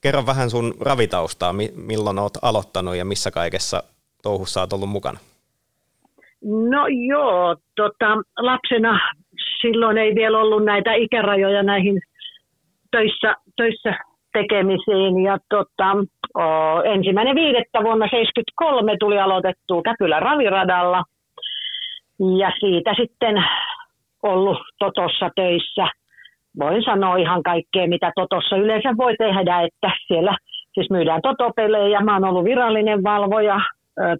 kerro 0.00 0.26
vähän 0.26 0.50
sun 0.50 0.74
ravitaustaa, 0.80 1.54
milloin 1.74 2.18
oot 2.18 2.32
aloittanut 2.42 2.96
ja 2.96 3.04
missä 3.04 3.30
kaikessa 3.30 3.82
touhussa 4.22 4.60
oot 4.60 4.72
ollut 4.72 4.88
mukana? 4.88 5.18
No 6.42 6.86
joo, 7.08 7.56
tota, 7.76 8.16
lapsena 8.38 9.00
silloin 9.60 9.98
ei 9.98 10.14
vielä 10.14 10.38
ollut 10.38 10.64
näitä 10.64 10.94
ikärajoja 10.94 11.62
näihin 11.62 12.02
töissä, 12.92 13.34
töissä 13.56 13.94
tekemisiin. 14.32 15.24
Ja 15.24 15.38
tota, 15.48 15.96
o, 16.38 16.82
ensimmäinen 16.84 17.34
viidettä 17.34 17.78
vuonna 17.82 18.06
1973 18.08 18.96
tuli 19.00 19.18
aloitettua 19.18 19.82
Käpylän 19.82 20.22
raviradalla. 20.22 21.02
Ja 22.38 22.52
siitä 22.60 22.94
sitten 23.00 23.44
ollut 24.22 24.58
Totossa 24.78 25.30
töissä. 25.36 25.88
Voin 26.58 26.84
sanoa 26.84 27.16
ihan 27.16 27.42
kaikkea, 27.42 27.88
mitä 27.88 28.12
Totossa 28.14 28.56
yleensä 28.56 28.96
voi 28.96 29.14
tehdä, 29.18 29.60
että 29.60 29.90
siellä 30.06 30.36
siis 30.74 30.90
myydään 30.90 31.22
totopelejä. 31.22 32.00
Mä 32.00 32.14
oon 32.14 32.24
ollut 32.24 32.44
virallinen 32.44 33.02
valvoja, 33.02 33.60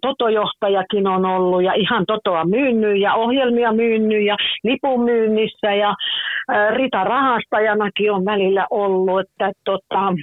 totojohtajakin 0.01 1.07
on 1.07 1.25
ollut 1.25 1.63
ja 1.63 1.73
ihan 1.73 2.05
totoa 2.07 2.45
myynnyt 2.45 2.99
ja 3.01 3.13
ohjelmia 3.13 3.71
myynnyt 3.71 4.25
ja 4.25 4.35
lipun 4.63 5.03
myynnissä 5.03 5.73
ja 5.73 5.95
Rita 6.69 7.03
rahastajanakin 7.03 8.11
on 8.11 8.25
välillä 8.25 8.67
ollut, 8.69 9.19
että 9.19 9.51
tota, 9.65 10.13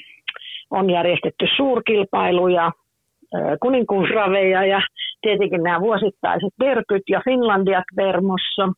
on 0.71 0.91
järjestetty 0.91 1.47
suurkilpailuja, 1.57 2.73
kuninkuusraveja 3.63 4.65
ja 4.65 4.81
tietenkin 5.21 5.63
nämä 5.63 5.81
vuosittaiset 5.81 6.53
derkyt 6.65 7.03
ja 7.09 7.21
Finlandiat 7.25 7.85
Vermossa. 7.97 8.69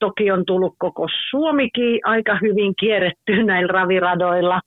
Toki 0.00 0.30
on 0.30 0.44
tullut 0.46 0.74
koko 0.78 1.08
Suomikin 1.30 2.00
aika 2.04 2.38
hyvin 2.42 2.74
kierretty 2.80 3.42
näillä 3.44 3.72
raviradoilla. 3.72 4.60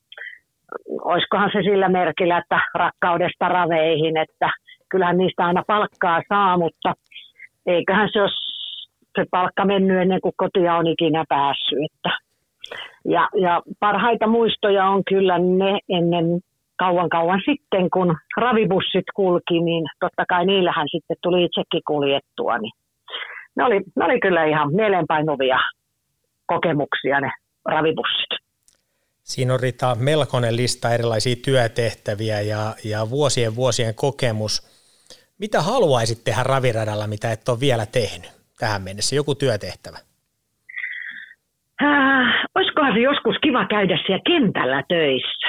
Olisikohan 1.02 1.50
se 1.54 1.62
sillä 1.62 1.90
merkillä, 1.90 2.38
että 2.38 2.60
rakkaudesta 2.76 3.50
raveihin, 3.50 4.18
että 4.18 4.50
kyllähän 4.90 5.18
niistä 5.18 5.46
aina 5.46 5.64
palkkaa 5.68 6.22
saa, 6.30 6.58
mutta 6.58 6.94
eiköhän 7.66 8.10
se 8.14 8.22
ole 8.22 8.30
se 9.16 9.26
palkka 9.32 9.66
mennyt 9.66 10.02
ennen 10.02 10.22
kuin 10.22 10.34
kotia 10.38 10.76
on 10.76 10.88
ikinä 10.88 11.24
päässyt. 11.30 11.80
Että. 11.86 12.10
Ja, 13.06 13.30
ja 13.42 13.62
parhaita 13.80 14.28
muistoja 14.28 14.86
on 14.86 15.04
kyllä 15.10 15.40
ne 15.40 15.80
ennen 15.90 16.26
kauan 16.80 17.10
kauan 17.10 17.42
sitten, 17.46 17.90
kun 17.90 18.18
ravibussit 18.38 19.06
kulki, 19.16 19.62
niin 19.62 19.86
totta 20.00 20.26
kai 20.30 20.46
niillähän 20.46 20.88
sitten 20.92 21.18
tuli 21.24 21.44
itsekin 21.44 21.82
kuljettua. 21.88 22.58
Niin 22.58 22.72
ne, 23.56 23.64
oli, 23.64 23.82
ne 23.96 24.06
oli 24.06 24.20
kyllä 24.20 24.46
ihan 24.46 24.74
mieleenpainuvia 24.74 25.60
kokemuksia 26.46 27.20
ne 27.20 27.32
ravibussit. 27.66 28.46
Siinä 29.24 29.54
on 29.54 29.60
Rita 29.60 29.96
melkoinen 30.00 30.56
lista 30.56 30.94
erilaisia 30.94 31.36
työtehtäviä 31.46 32.42
ja, 32.42 32.76
ja 32.84 33.10
vuosien 33.10 33.56
vuosien 33.56 33.96
kokemus. 33.96 34.75
Mitä 35.40 35.62
haluaisit 35.62 36.24
tehdä 36.24 36.44
raviradalla, 36.44 37.08
mitä 37.08 37.32
et 37.32 37.50
ole 37.50 37.60
vielä 37.60 37.86
tehnyt 37.86 38.32
tähän 38.60 38.82
mennessä? 38.82 39.16
Joku 39.16 39.36
työtehtävä? 39.36 39.98
Äh, 41.84 42.28
olisikohan 42.56 42.94
se 42.94 43.00
joskus 43.00 43.36
kiva 43.42 43.66
käydä 43.66 44.00
siellä 44.06 44.24
kentällä 44.28 44.84
töissä? 44.88 45.48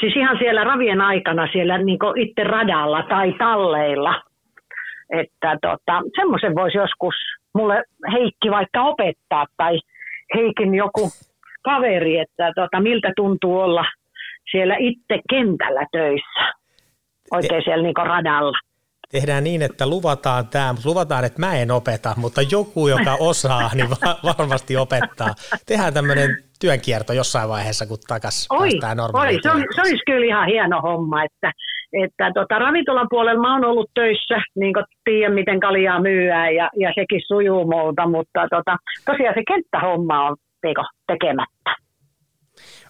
Siis 0.00 0.16
ihan 0.16 0.38
siellä 0.38 0.64
ravien 0.64 1.00
aikana 1.00 1.48
siellä 1.52 1.78
niin 1.78 1.98
itse 2.16 2.44
radalla 2.44 3.02
tai 3.02 3.32
talleilla. 3.38 4.22
Että 5.10 5.58
tota, 5.62 6.02
semmoisen 6.16 6.54
voisi 6.54 6.78
joskus 6.78 7.14
mulle 7.54 7.82
Heikki 8.12 8.50
vaikka 8.50 8.82
opettaa 8.82 9.46
tai 9.56 9.78
Heikin 10.34 10.74
joku 10.74 11.10
kaveri, 11.62 12.18
että 12.18 12.52
tota, 12.54 12.80
miltä 12.80 13.12
tuntuu 13.16 13.60
olla 13.60 13.84
siellä 14.50 14.76
itse 14.78 15.20
kentällä 15.30 15.86
töissä 15.92 16.65
oikein 17.30 17.62
siellä 17.64 17.82
niin 17.82 17.96
radalla. 17.96 18.58
Tehdään 19.12 19.44
niin, 19.44 19.62
että 19.62 19.86
luvataan 19.86 20.48
tämä, 20.48 20.72
mutta 20.72 20.88
luvataan, 20.88 21.24
että 21.24 21.40
mä 21.40 21.56
en 21.56 21.70
opeta, 21.70 22.14
mutta 22.16 22.40
joku, 22.42 22.88
joka 22.88 23.16
osaa, 23.20 23.70
niin 23.74 23.90
varmasti 24.38 24.76
opettaa. 24.76 25.34
Tehdään 25.66 25.94
tämmöinen 25.94 26.30
työnkierto 26.60 27.12
jossain 27.12 27.48
vaiheessa, 27.48 27.86
kun 27.86 27.98
takas 28.08 28.46
oi, 28.50 28.58
päästään 28.58 28.96
normaaliin. 28.96 29.42
Se, 29.42 29.50
on, 29.50 29.64
se 29.74 29.80
olisi 29.80 30.04
kyllä 30.06 30.26
ihan 30.26 30.46
hieno 30.46 30.80
homma, 30.80 31.24
että, 31.24 31.52
että 32.04 32.30
tota, 32.34 32.58
ravintolan 32.58 33.06
puolella 33.10 33.40
mä 33.40 33.52
oon 33.52 33.64
ollut 33.64 33.90
töissä, 33.94 34.42
niin 34.56 34.74
kuin 34.74 34.84
tiedän, 35.04 35.34
miten 35.34 35.60
kaljaa 35.60 36.00
myyään 36.00 36.54
ja, 36.54 36.70
ja 36.76 36.92
sekin 36.94 37.20
sujuu 37.26 37.64
multa, 37.70 38.08
mutta 38.08 38.40
tota, 38.50 38.76
tosiaan 39.06 39.34
se 39.34 39.42
kenttähomma 39.48 40.26
on 40.28 40.36
teiko, 40.62 40.82
tekemättä. 41.06 41.85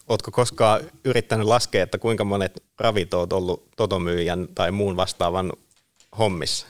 Oletko 0.09 0.31
koskaan 0.31 0.81
yrittänyt 1.05 1.47
laskea, 1.47 1.83
että 1.83 1.99
kuinka 1.99 2.25
monet 2.25 2.63
ravit 2.81 3.15
olet 3.15 3.33
ollut 3.33 3.69
totomyyjän 3.77 4.49
tai 4.55 4.71
muun 4.71 4.97
vastaavan 4.97 5.53
hommissa? 6.19 6.67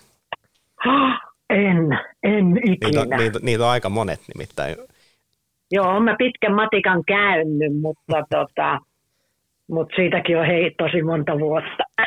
En, 1.50 1.98
en 2.22 2.58
ikinä. 2.58 2.76
Niitä 2.84 3.00
on, 3.00 3.08
niitä, 3.08 3.38
niitä 3.42 3.64
on 3.64 3.70
aika 3.70 3.88
monet 3.88 4.20
nimittäin. 4.34 4.76
Joo, 5.70 6.00
mä 6.00 6.16
pitkän 6.18 6.54
matikan 6.54 7.02
käynyt, 7.06 7.80
mutta 7.80 8.22
tota, 8.36 8.78
mutta 9.70 9.96
siitäkin 9.96 10.38
on 10.38 10.46
hei 10.46 10.74
tosi 10.78 11.02
monta 11.02 11.38
vuotta. 11.38 11.84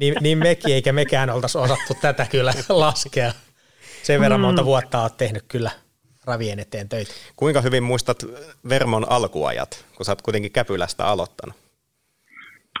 Niin, 0.00 0.14
niin 0.20 0.38
mekin, 0.38 0.74
eikä 0.74 0.92
mekään 0.92 1.30
oltaisi 1.30 1.58
osattu 1.58 1.94
tätä 2.00 2.26
kyllä 2.30 2.52
laskea. 2.68 3.32
Sen 4.02 4.20
verran 4.20 4.40
monta 4.40 4.62
mm. 4.62 4.66
vuotta 4.66 5.02
olet 5.02 5.16
tehnyt 5.16 5.44
kyllä 5.48 5.70
ravien 6.26 6.58
eteen 6.58 6.88
töitä. 6.88 7.12
Kuinka 7.36 7.60
hyvin 7.60 7.82
muistat 7.82 8.16
Vermon 8.68 9.06
alkuajat, 9.10 9.86
kun 9.96 10.04
sä 10.04 10.12
oot 10.12 10.22
kuitenkin 10.22 10.52
Käpylästä 10.52 11.06
aloittanut? 11.06 11.56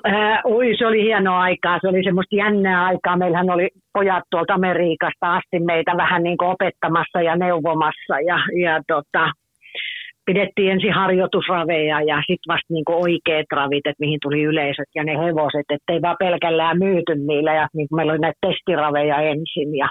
Äh, 0.08 0.40
ui, 0.44 0.76
se 0.78 0.86
oli 0.86 1.02
hienoa 1.02 1.40
aikaa. 1.40 1.78
Se 1.80 1.88
oli 1.88 2.04
semmoista 2.04 2.36
jännää 2.36 2.84
aikaa. 2.84 3.16
Meillähän 3.16 3.50
oli 3.50 3.68
pojat 3.92 4.24
tuolta 4.30 4.54
Amerikasta 4.54 5.34
asti 5.36 5.60
meitä 5.60 5.92
vähän 5.96 6.22
niin 6.22 6.38
kuin 6.38 6.48
opettamassa 6.48 7.22
ja 7.22 7.36
neuvomassa. 7.36 8.20
Ja, 8.26 8.38
ja 8.64 8.80
tota, 8.88 9.30
pidettiin 10.26 10.72
ensin 10.72 10.92
harjoitusraveja 10.92 12.00
ja 12.00 12.16
sitten 12.16 12.52
vasta 12.52 12.72
niinku 12.74 12.92
oikeat 12.92 13.46
ravit, 13.52 13.86
että 13.86 14.04
mihin 14.04 14.18
tuli 14.22 14.42
yleisöt 14.42 14.90
ja 14.94 15.04
ne 15.04 15.12
hevoset, 15.24 15.68
ettei 15.70 16.02
vaan 16.02 16.16
pelkällään 16.18 16.78
myyty 16.78 17.14
niillä 17.14 17.54
ja 17.54 17.68
niin 17.74 17.88
meillä 17.96 18.12
oli 18.12 18.20
näitä 18.20 18.46
testiraveja 18.46 19.20
ensin 19.20 19.76
ja, 19.76 19.88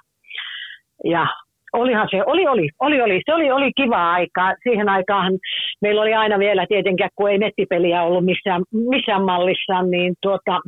ja 1.03 1.27
olihan 1.73 2.07
se, 2.11 2.23
oli, 2.25 2.47
oli, 2.47 2.69
oli, 2.79 3.01
oli, 3.01 3.21
se 3.25 3.33
oli, 3.33 3.51
oli 3.51 3.71
kiva 3.75 4.11
aikaa. 4.11 4.53
Siihen 4.63 4.89
aikaan 4.89 5.33
meillä 5.81 6.01
oli 6.01 6.13
aina 6.13 6.39
vielä 6.39 6.65
tietenkin, 6.67 7.09
kun 7.15 7.29
ei 7.29 7.37
nettipeliä 7.37 8.03
ollut 8.03 8.25
missään, 8.25 8.63
missään 8.89 9.23
mallissa, 9.23 9.81
niin 9.81 10.13
tuota, 10.21 10.59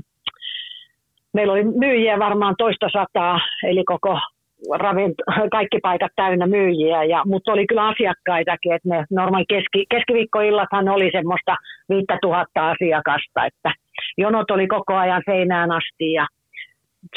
meillä 1.33 1.53
oli 1.53 1.63
myyjiä 1.63 2.19
varmaan 2.19 2.55
toista 2.57 2.87
sataa, 2.93 3.39
eli 3.63 3.83
koko 3.83 4.19
ravint, 4.77 5.15
kaikki 5.51 5.79
paikat 5.81 6.11
täynnä 6.15 6.47
myyjiä, 6.47 7.03
ja, 7.03 7.21
mutta 7.25 7.51
oli 7.51 7.67
kyllä 7.67 7.87
asiakkaitakin, 7.87 8.73
että 8.73 8.89
ne 8.89 9.05
normaali 9.11 9.45
keski, 9.49 9.85
keskiviikkoillathan 9.89 10.89
oli 10.89 11.09
semmoista 11.11 11.55
5000 11.89 12.69
asiakasta, 12.69 13.45
että 13.45 13.71
jonot 14.17 14.51
oli 14.51 14.67
koko 14.67 14.95
ajan 14.95 15.21
seinään 15.25 15.71
asti 15.71 16.11
ja 16.11 16.27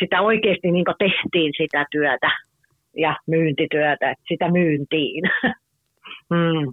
sitä 0.01 0.21
oikeasti 0.21 0.71
niin 0.71 0.85
tehtiin 0.99 1.53
sitä 1.57 1.85
työtä 1.91 2.31
ja 2.99 3.17
myyntityötä, 3.27 4.11
että 4.11 4.25
sitä 4.29 4.53
myyntiin. 4.53 5.25
mm. 6.35 6.73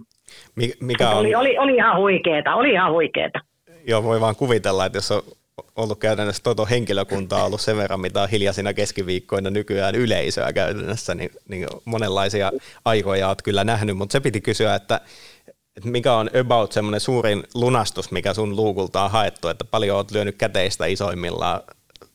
Mikä 0.80 1.10
on... 1.10 1.16
oli, 1.16 1.34
oli, 1.34 1.58
oli 1.58 1.74
ihan 1.74 1.98
huikeeta, 1.98 2.54
oli 2.54 2.70
ihan 2.70 2.92
huikeeta. 2.92 3.38
Joo, 3.86 4.02
voi 4.02 4.20
vaan 4.20 4.36
kuvitella, 4.36 4.86
että 4.86 4.98
jos 4.98 5.10
on 5.10 5.22
ollut 5.76 5.98
käytännössä 5.98 6.42
toto 6.42 6.66
henkilökuntaa 6.66 7.44
ollut 7.44 7.60
sen 7.60 7.76
verran, 7.76 8.00
mitä 8.00 8.22
on 8.22 8.30
hiljaisina 8.30 8.74
keskiviikkoina 8.74 9.50
nykyään 9.50 9.94
yleisöä 9.94 10.52
käytännössä, 10.52 11.14
niin, 11.14 11.30
niin 11.48 11.66
monenlaisia 11.84 12.52
aikoja 12.84 13.28
olet 13.28 13.42
kyllä 13.42 13.64
nähnyt, 13.64 13.96
mutta 13.96 14.12
se 14.12 14.20
piti 14.20 14.40
kysyä, 14.40 14.74
että, 14.74 15.00
että 15.76 15.90
mikä 15.90 16.12
on 16.12 16.30
about 16.40 16.72
semmoinen 16.72 17.00
suurin 17.00 17.42
lunastus, 17.54 18.10
mikä 18.10 18.34
sun 18.34 18.56
luukulta 18.56 19.04
on 19.04 19.10
haettu, 19.10 19.48
että 19.48 19.64
paljon 19.64 19.96
olet 19.96 20.10
lyönyt 20.10 20.36
käteistä 20.36 20.86
isoimmillaan 20.86 21.60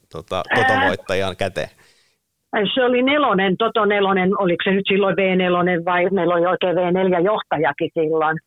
tota, 0.09 0.43
totovoittajan 0.55 1.37
käteen? 1.37 1.69
Se 2.73 2.83
oli 2.83 3.01
nelonen, 3.01 3.57
Toto 3.57 3.85
nelonen, 3.85 4.41
oliko 4.41 4.63
se 4.63 4.71
nyt 4.71 4.85
silloin 4.87 5.15
V4 5.15 5.85
vai 5.85 6.09
meillä 6.11 6.35
oli 6.35 6.45
oikein 6.45 6.75
V4-johtajakin 6.75 7.91
silloin, 7.93 8.37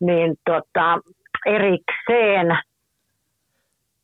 niin 0.00 0.34
tota, 0.44 0.98
erikseen 1.46 2.58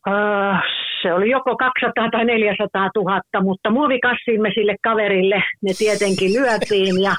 Uh, 0.07 0.59
se 1.03 1.13
oli 1.13 1.31
joko 1.31 1.57
200 1.57 2.11
tai 2.11 2.25
400 2.25 2.91
000, 2.97 3.21
mutta 3.43 3.71
muovikassiin 3.71 4.43
me 4.43 4.51
sille 4.55 4.77
kaverille 4.83 5.43
ne 5.63 5.73
tietenkin 5.79 6.33
lyötiin 6.33 7.03
ja 7.03 7.13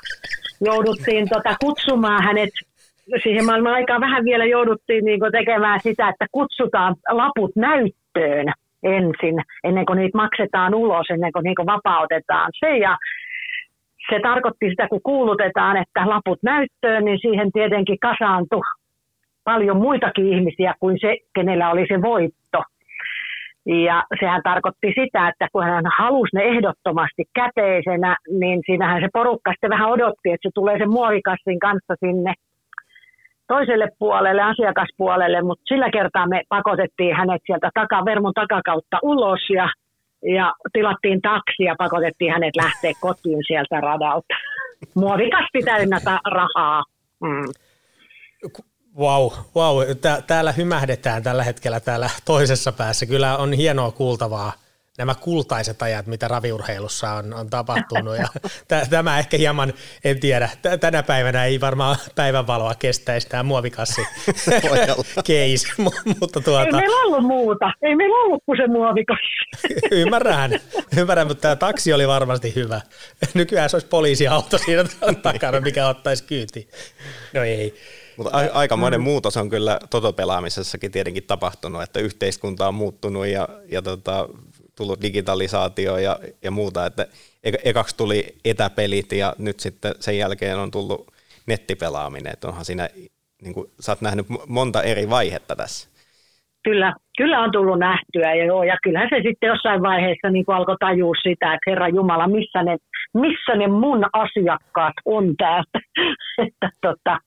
jouduttiin 0.62 1.29
tota 1.29 1.55
kutsumaan 1.62 2.24
hänet. 2.24 2.50
Siihen 3.24 3.46
maailman 3.46 3.74
aikaan 3.74 4.01
vähän 4.01 4.25
vielä 4.25 4.46
jouduttiin 4.46 5.05
niin 5.05 5.19
tekemään 5.31 5.79
sitä, 5.79 6.10
että 6.10 6.25
kutsutaan 6.31 6.96
laput 7.12 7.51
näyttöön 7.55 8.46
ensin, 8.83 9.36
ennen 9.63 9.86
kuin 9.86 9.98
niitä 9.98 10.17
maksetaan 10.17 10.75
ulos, 10.75 11.07
ennen 11.09 11.31
kuin 11.31 11.43
niin 11.43 11.65
vapautetaan 11.65 12.51
se. 12.59 12.77
Ja 12.77 12.98
se 14.09 14.19
tarkoitti 14.19 14.69
sitä, 14.69 14.88
kun 14.88 15.01
kuulutetaan, 15.03 15.77
että 15.77 16.09
laput 16.09 16.39
näyttöön, 16.43 17.05
niin 17.05 17.19
siihen 17.21 17.51
tietenkin 17.51 18.00
kasaantui 18.00 18.62
paljon 19.43 19.77
muitakin 19.77 20.33
ihmisiä 20.33 20.74
kuin 20.79 20.98
se, 21.01 21.17
kenellä 21.36 21.69
oli 21.69 21.86
se 21.88 22.01
voitto. 22.01 22.63
Ja 23.65 24.03
sehän 24.19 24.41
tarkoitti 24.43 24.88
sitä, 24.88 25.27
että 25.27 25.48
kun 25.51 25.63
hän 25.63 25.83
halusi 25.98 26.36
ne 26.36 26.43
ehdottomasti 26.43 27.24
käteisenä, 27.36 28.17
niin 28.39 28.59
siinähän 28.65 29.01
se 29.01 29.07
porukka 29.13 29.51
sitten 29.51 29.69
vähän 29.69 29.89
odotti, 29.89 30.29
että 30.31 30.50
se 30.50 30.51
tulee 30.55 30.77
sen 30.77 30.89
muovikassin 30.89 31.59
kanssa 31.59 31.93
sinne 32.00 32.33
toiselle 33.53 33.87
puolelle, 33.99 34.41
asiakaspuolelle, 34.41 35.41
mutta 35.41 35.63
sillä 35.67 35.89
kertaa 35.97 36.27
me 36.27 36.39
pakotettiin 36.49 37.15
hänet 37.15 37.41
sieltä 37.45 37.69
taka, 37.73 38.05
vermon 38.05 38.33
takakautta 38.33 38.97
ulos 39.03 39.43
ja, 39.59 39.67
ja 40.37 40.53
tilattiin 40.73 41.21
taksi 41.21 41.63
ja 41.63 41.75
pakotettiin 41.77 42.31
hänet 42.31 42.55
lähteä 42.55 42.93
kotiin 43.01 43.43
sieltä 43.47 43.81
radalta. 43.81 44.35
Muovikasti 44.95 45.59
täynnä 45.65 45.99
ta- 46.03 46.25
rahaa. 46.39 46.83
Mm. 47.23 47.49
Wow, 48.99 49.25
wow. 49.55 49.75
Tää, 50.01 50.21
täällä 50.27 50.51
hymähdetään 50.51 51.23
tällä 51.23 51.43
hetkellä 51.43 51.79
täällä 51.79 52.09
toisessa 52.25 52.71
päässä. 52.71 53.05
Kyllä 53.05 53.37
on 53.37 53.53
hienoa 53.53 53.91
kuultavaa 53.91 54.51
nämä 54.99 55.15
kultaiset 55.15 55.81
ajat, 55.81 56.07
mitä 56.07 56.27
raviurheilussa 56.27 57.11
on, 57.11 57.33
on 57.33 57.49
tapahtunut. 57.49 58.17
Ja 58.17 58.27
t- 58.67 58.89
tämä 58.89 59.19
ehkä 59.19 59.37
hieman, 59.37 59.73
en 60.03 60.19
tiedä, 60.19 60.49
t- 60.61 60.79
tänä 60.79 61.03
päivänä 61.03 61.45
ei 61.45 61.61
varmaan 61.61 61.95
päivänvaloa 62.15 62.75
kestäisi 62.75 63.29
tämä 63.29 63.43
muovikassi 63.43 64.01
case, 65.15 65.67
mutta 66.19 66.41
tuota... 66.41 66.65
Ei 66.65 66.71
meillä 66.71 67.05
ollut 67.05 67.23
muuta, 67.23 67.71
ei 67.81 67.95
meillä 67.95 68.15
ollut 68.15 68.43
kuin 68.45 68.57
se 68.57 68.67
muovikassi. 68.67 69.67
ymmärrän, 70.01 70.59
ymmärrän, 70.97 71.27
mutta 71.27 71.41
tämä 71.41 71.55
taksi 71.55 71.93
oli 71.93 72.07
varmasti 72.07 72.55
hyvä. 72.55 72.81
Nykyään 73.33 73.69
se 73.69 73.75
olisi 73.75 73.88
poliisiauto 73.88 74.57
siinä 74.57 74.83
takana, 75.21 75.62
mikä 75.62 75.88
ottaisi 75.88 76.23
kyyti. 76.23 76.69
No 77.33 77.43
ei. 77.43 77.75
Mutta 78.17 78.38
a- 78.38 78.53
aikamoinen 78.53 78.99
mm. 78.99 79.03
muutos 79.03 79.38
on 79.38 79.49
kyllä 79.49 79.79
totopelaamisessakin 79.89 80.91
tietenkin 80.91 81.23
tapahtunut, 81.23 81.81
että 81.83 81.99
yhteiskunta 81.99 82.67
on 82.67 82.73
muuttunut 82.73 83.27
ja, 83.27 83.47
ja 83.71 83.81
tota, 83.81 84.29
tullut 84.79 85.01
digitalisaatio 85.01 85.97
ja, 85.97 86.19
ja 86.43 86.51
muuta, 86.51 86.85
että 86.85 87.05
ekaksi 87.43 87.97
tuli 87.97 88.23
etäpelit 88.45 89.11
ja 89.11 89.33
nyt 89.37 89.59
sitten 89.59 89.91
sen 89.99 90.17
jälkeen 90.17 90.57
on 90.57 90.71
tullut 90.71 91.07
nettipelaaminen, 91.47 92.33
että 92.33 92.47
onhan 92.47 92.65
siinä, 92.65 92.89
niin 93.43 93.53
kuin, 93.53 93.67
sä 93.79 93.91
oot 93.91 94.01
nähnyt 94.01 94.25
monta 94.47 94.83
eri 94.83 95.09
vaihetta 95.09 95.55
tässä. 95.55 95.89
Kyllä, 96.63 96.93
kyllä 97.17 97.39
on 97.39 97.51
tullut 97.51 97.79
nähtyä 97.79 98.35
ja, 98.35 98.45
joo, 98.45 98.63
ja 98.63 98.77
kyllähän 98.83 99.09
se 99.11 99.15
sitten 99.15 99.47
jossain 99.47 99.81
vaiheessa 99.81 100.29
niin 100.29 100.45
alkoi 100.47 100.75
tajua 100.79 101.15
sitä, 101.23 101.53
että 101.53 101.69
Herra 101.69 101.87
Jumala, 101.87 102.27
missä 102.27 102.63
ne, 102.63 102.77
missä 103.13 103.55
ne 103.55 103.67
mun 103.67 104.05
asiakkaat 104.13 104.93
on 105.05 105.35
täältä. 105.37 105.79
että, 106.47 106.69
tota, 106.81 107.19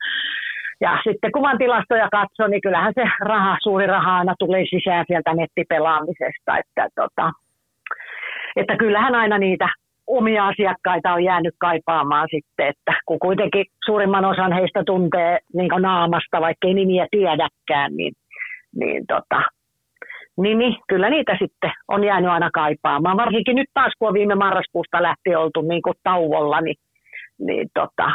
ja 0.82 0.98
sitten 1.04 1.32
kun 1.32 1.58
tilastoja 1.58 2.08
katsoo, 2.12 2.46
niin 2.46 2.60
kyllähän 2.60 2.92
se 2.94 3.04
raha, 3.20 3.56
suuri 3.62 3.86
raha 3.86 4.18
aina 4.18 4.34
tulee 4.38 4.64
sisään 4.70 5.04
sieltä 5.06 5.34
nettipelaamisesta. 5.34 6.58
Että, 6.58 6.88
tota, 6.94 7.32
että 8.56 8.76
kyllähän 8.76 9.14
aina 9.14 9.38
niitä 9.38 9.68
omia 10.06 10.46
asiakkaita 10.46 11.12
on 11.12 11.24
jäänyt 11.24 11.54
kaipaamaan 11.58 12.28
sitten, 12.30 12.66
että 12.66 12.92
kun 13.06 13.18
kuitenkin 13.18 13.64
suurimman 13.84 14.24
osan 14.24 14.52
heistä 14.52 14.82
tuntee 14.86 15.38
niin 15.54 15.70
naamasta, 15.78 16.40
vaikka 16.40 16.68
ei 16.68 16.74
nimiä 16.74 17.06
tiedäkään, 17.10 17.96
niin, 17.96 18.12
niin 18.76 19.06
tota, 19.06 19.42
niin, 20.36 20.58
niin, 20.58 20.76
kyllä 20.88 21.10
niitä 21.10 21.36
sitten 21.38 21.72
on 21.88 22.04
jäänyt 22.04 22.30
aina 22.30 22.50
kaipaamaan. 22.54 23.16
Varsinkin 23.16 23.56
nyt 23.56 23.68
taas, 23.74 23.92
kun 23.98 24.08
on 24.08 24.14
viime 24.14 24.34
marraskuusta 24.34 25.02
lähtien 25.02 25.38
oltu 25.38 25.60
niin 25.62 25.82
kuin 25.82 25.94
tauolla, 26.02 26.60
niin, 26.60 26.76
niin 27.38 27.68
tota, 27.74 28.10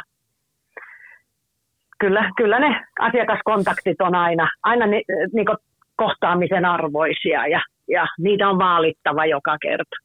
kyllä, 2.00 2.32
kyllä 2.38 2.60
ne 2.60 2.86
asiakaskontaktit 3.00 4.02
on 4.02 4.16
aina, 4.16 4.50
aina 4.64 4.88
ni, 4.88 5.04
niin 5.34 5.48
kohtaamisen 5.96 6.66
arvoisia 6.66 7.48
ja, 7.48 7.62
ja 7.88 8.06
niitä 8.20 8.50
on 8.50 8.60
vaalittava 8.60 9.26
joka 9.26 9.58
kerta. 9.62 9.96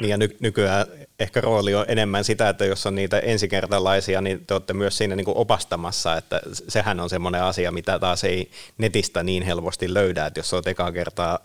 Niin 0.00 0.10
ja 0.10 0.16
ny- 0.16 0.36
nykyään 0.40 0.86
ehkä 1.20 1.40
rooli 1.40 1.74
on 1.74 1.84
enemmän 1.88 2.24
sitä, 2.24 2.48
että 2.48 2.64
jos 2.64 2.86
on 2.86 2.94
niitä 2.94 3.18
ensikertalaisia, 3.18 4.20
niin 4.20 4.46
te 4.46 4.54
olette 4.54 4.72
myös 4.72 4.98
siinä 4.98 5.16
niin 5.16 5.24
kuin 5.24 5.36
opastamassa, 5.36 6.16
että 6.16 6.40
sehän 6.52 7.00
on 7.00 7.10
semmoinen 7.10 7.42
asia, 7.42 7.72
mitä 7.72 7.98
taas 7.98 8.24
ei 8.24 8.50
netistä 8.78 9.22
niin 9.22 9.42
helposti 9.42 9.94
löydä, 9.94 10.26
että 10.26 10.40
jos 10.40 10.54
olet 10.54 10.66
ekaa 10.66 10.92
kertaa 10.92 11.38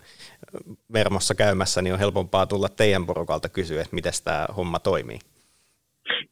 Vermossa 0.92 1.34
käymässä, 1.34 1.82
niin 1.82 1.92
on 1.92 1.98
helpompaa 1.98 2.46
tulla 2.46 2.68
teidän 2.68 3.06
porukalta 3.06 3.48
kysyä, 3.48 3.80
että 3.80 3.94
miten 3.94 4.12
tämä 4.24 4.46
homma 4.56 4.78
toimii. 4.78 5.18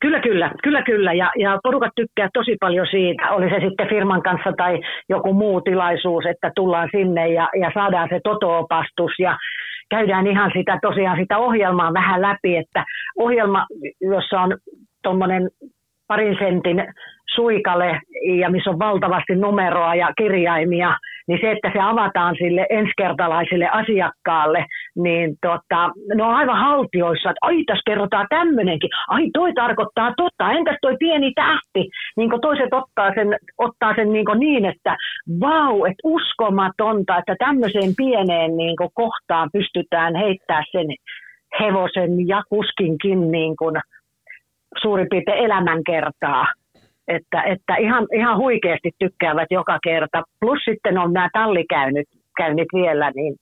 Kyllä, 0.00 0.20
kyllä, 0.20 0.50
kyllä, 0.62 0.82
kyllä. 0.82 1.12
Ja, 1.12 1.30
ja 1.38 1.58
porukat 1.62 1.92
tykkää 1.96 2.28
tosi 2.34 2.56
paljon 2.60 2.86
siitä, 2.90 3.30
oli 3.30 3.50
se 3.50 3.60
sitten 3.68 3.88
firman 3.88 4.22
kanssa 4.22 4.52
tai 4.56 4.80
joku 5.08 5.32
muu 5.34 5.60
tilaisuus, 5.60 6.26
että 6.26 6.50
tullaan 6.56 6.88
sinne 6.92 7.28
ja, 7.28 7.48
ja 7.60 7.70
saadaan 7.74 8.08
se 8.08 8.20
toto-opastus 8.24 9.12
ja 9.18 9.38
käydään 9.90 10.26
ihan 10.26 10.50
sitä 10.54 10.78
tosiaan 10.82 11.18
sitä 11.20 11.38
ohjelmaa 11.38 11.92
vähän 11.92 12.22
läpi, 12.22 12.56
että 12.56 12.84
ohjelma, 13.18 13.66
jossa 14.00 14.40
on 14.40 14.56
tuommoinen 15.02 15.48
parin 16.08 16.36
sentin 16.38 16.84
suikale 17.34 18.00
ja 18.40 18.50
missä 18.50 18.70
on 18.70 18.78
valtavasti 18.78 19.34
numeroa 19.34 19.94
ja 19.94 20.08
kirjaimia, 20.18 20.96
niin 21.28 21.38
se, 21.40 21.50
että 21.50 21.70
se 21.72 21.80
avataan 21.80 22.34
sille 22.38 22.66
ensikertalaiselle 22.70 23.68
asiakkaalle, 23.68 24.66
niin 24.96 25.36
tota, 25.42 25.90
ne 26.14 26.22
on 26.22 26.34
aivan 26.34 26.58
haltioissa, 26.58 27.30
että 27.30 27.46
ai 27.46 27.64
tässä 27.66 27.82
kerrotaan 27.86 28.26
tämmöinenkin, 28.30 28.90
ai 29.08 29.30
toi 29.32 29.52
tarkoittaa 29.52 30.14
totta, 30.16 30.52
entäs 30.52 30.76
toi 30.82 30.96
pieni 30.98 31.32
tähti, 31.34 31.90
niin 32.16 32.30
kuin 32.30 32.40
toiset 32.40 32.72
ottaa 32.72 33.14
sen, 33.14 33.36
ottaa 33.58 33.94
sen 33.94 34.12
niin, 34.12 34.26
niin 34.38 34.64
että 34.64 34.96
vau, 35.40 35.84
että 35.84 36.02
uskomatonta, 36.04 37.18
että 37.18 37.36
tämmöiseen 37.38 37.92
pieneen 37.96 38.56
niin 38.56 38.76
kohtaan 38.94 39.48
pystytään 39.52 40.16
heittää 40.16 40.62
sen 40.72 40.86
hevosen 41.60 42.28
ja 42.28 42.42
kuskinkin 42.48 43.30
niin 43.30 43.56
kuin 43.56 43.76
suurin 44.82 45.06
piirtein 45.10 45.44
elämänkertaa. 45.44 46.46
Että, 47.08 47.42
että 47.42 47.76
ihan, 47.76 48.06
ihan 48.14 48.38
huikeasti 48.38 48.90
tykkäävät 48.98 49.46
joka 49.50 49.78
kerta. 49.82 50.22
Plus 50.40 50.58
sitten 50.64 50.98
on 50.98 51.12
nämä 51.12 51.28
tallikäynnit 51.32 52.08
käynnit 52.36 52.68
vielä, 52.74 53.10
niin, 53.14 53.36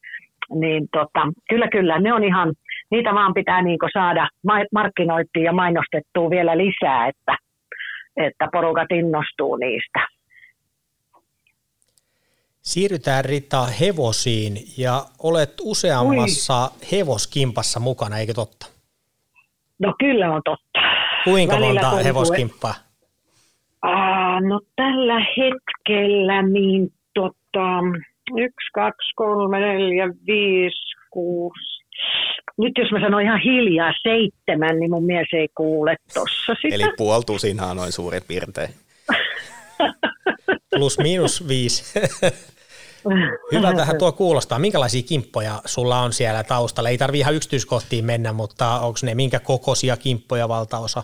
niin 0.54 0.88
tota, 0.92 1.20
kyllä 1.48 1.68
kyllä, 1.68 1.98
ne 1.98 2.12
on 2.12 2.24
ihan, 2.24 2.54
niitä 2.90 3.14
vaan 3.14 3.35
pitää 3.35 3.62
niin 3.62 3.78
saada 3.92 4.28
markkinoittua 4.74 5.42
ja 5.42 5.52
mainostettua 5.52 6.30
vielä 6.30 6.59
lisää, 6.59 7.09
että, 7.09 7.37
että 8.16 8.48
porukat 8.52 8.92
innostuu 8.92 9.57
niistä. 9.57 10.07
Siirrytään 12.62 13.24
Rita 13.24 13.66
hevosiin 13.80 14.54
ja 14.78 15.02
olet 15.22 15.52
useammassa 15.62 16.64
Ui. 16.64 16.90
hevoskimpassa 16.92 17.80
mukana, 17.80 18.18
eikö 18.18 18.35
totta? 18.35 18.66
No 19.78 19.94
kyllä 19.98 20.35
on 20.35 20.42
totta. 20.44 20.80
Kuinka 21.24 21.54
Välillä 21.54 21.72
monta 21.72 21.88
tuntuu, 21.88 22.04
hevoskimppaa? 22.04 22.74
Aa, 23.83 24.40
no 24.40 24.61
tällä 24.76 25.20
hetkellä 25.20 26.42
niin 26.42 26.92
tota, 27.14 27.80
yksi, 28.31 28.71
kaksi, 28.75 29.13
kolme, 29.15 29.61
neljä, 29.61 30.09
viisi, 30.27 30.95
kuusi. 31.11 31.85
Nyt 32.59 32.73
jos 32.79 32.93
mä 32.93 33.01
sanon 33.01 33.23
ihan 33.23 33.41
hiljaa 33.41 33.93
seitsemän, 34.03 34.81
niin 34.81 34.91
mun 34.91 35.05
mies 35.05 35.29
ei 35.33 35.49
kuule 35.57 35.97
tossa 36.15 36.55
sitä. 36.63 36.75
Eli 36.75 36.85
puoltusinhan 36.97 37.77
noin 37.77 37.93
suurin 37.93 38.23
piirtein. 38.29 38.71
Plus 40.77 40.99
miinus 40.99 41.49
viisi. 41.49 42.01
Hyvä 43.53 43.75
tähän 43.75 43.99
tuo 43.99 44.13
kuulostaa. 44.13 44.59
Minkälaisia 44.59 45.03
kimppoja 45.03 45.63
sulla 45.65 46.01
on 46.01 46.13
siellä 46.13 46.45
taustalla? 46.45 46.89
Ei 46.89 46.99
tarvi 46.99 47.19
ihan 47.19 47.35
yksityiskohtiin 47.35 48.05
mennä, 48.05 48.33
mutta 48.33 48.81
onko 48.81 48.99
ne 49.03 49.15
minkä 49.15 49.41
kokoisia 49.41 49.97
kimppoja 49.97 50.49
valtaosa? 50.49 51.03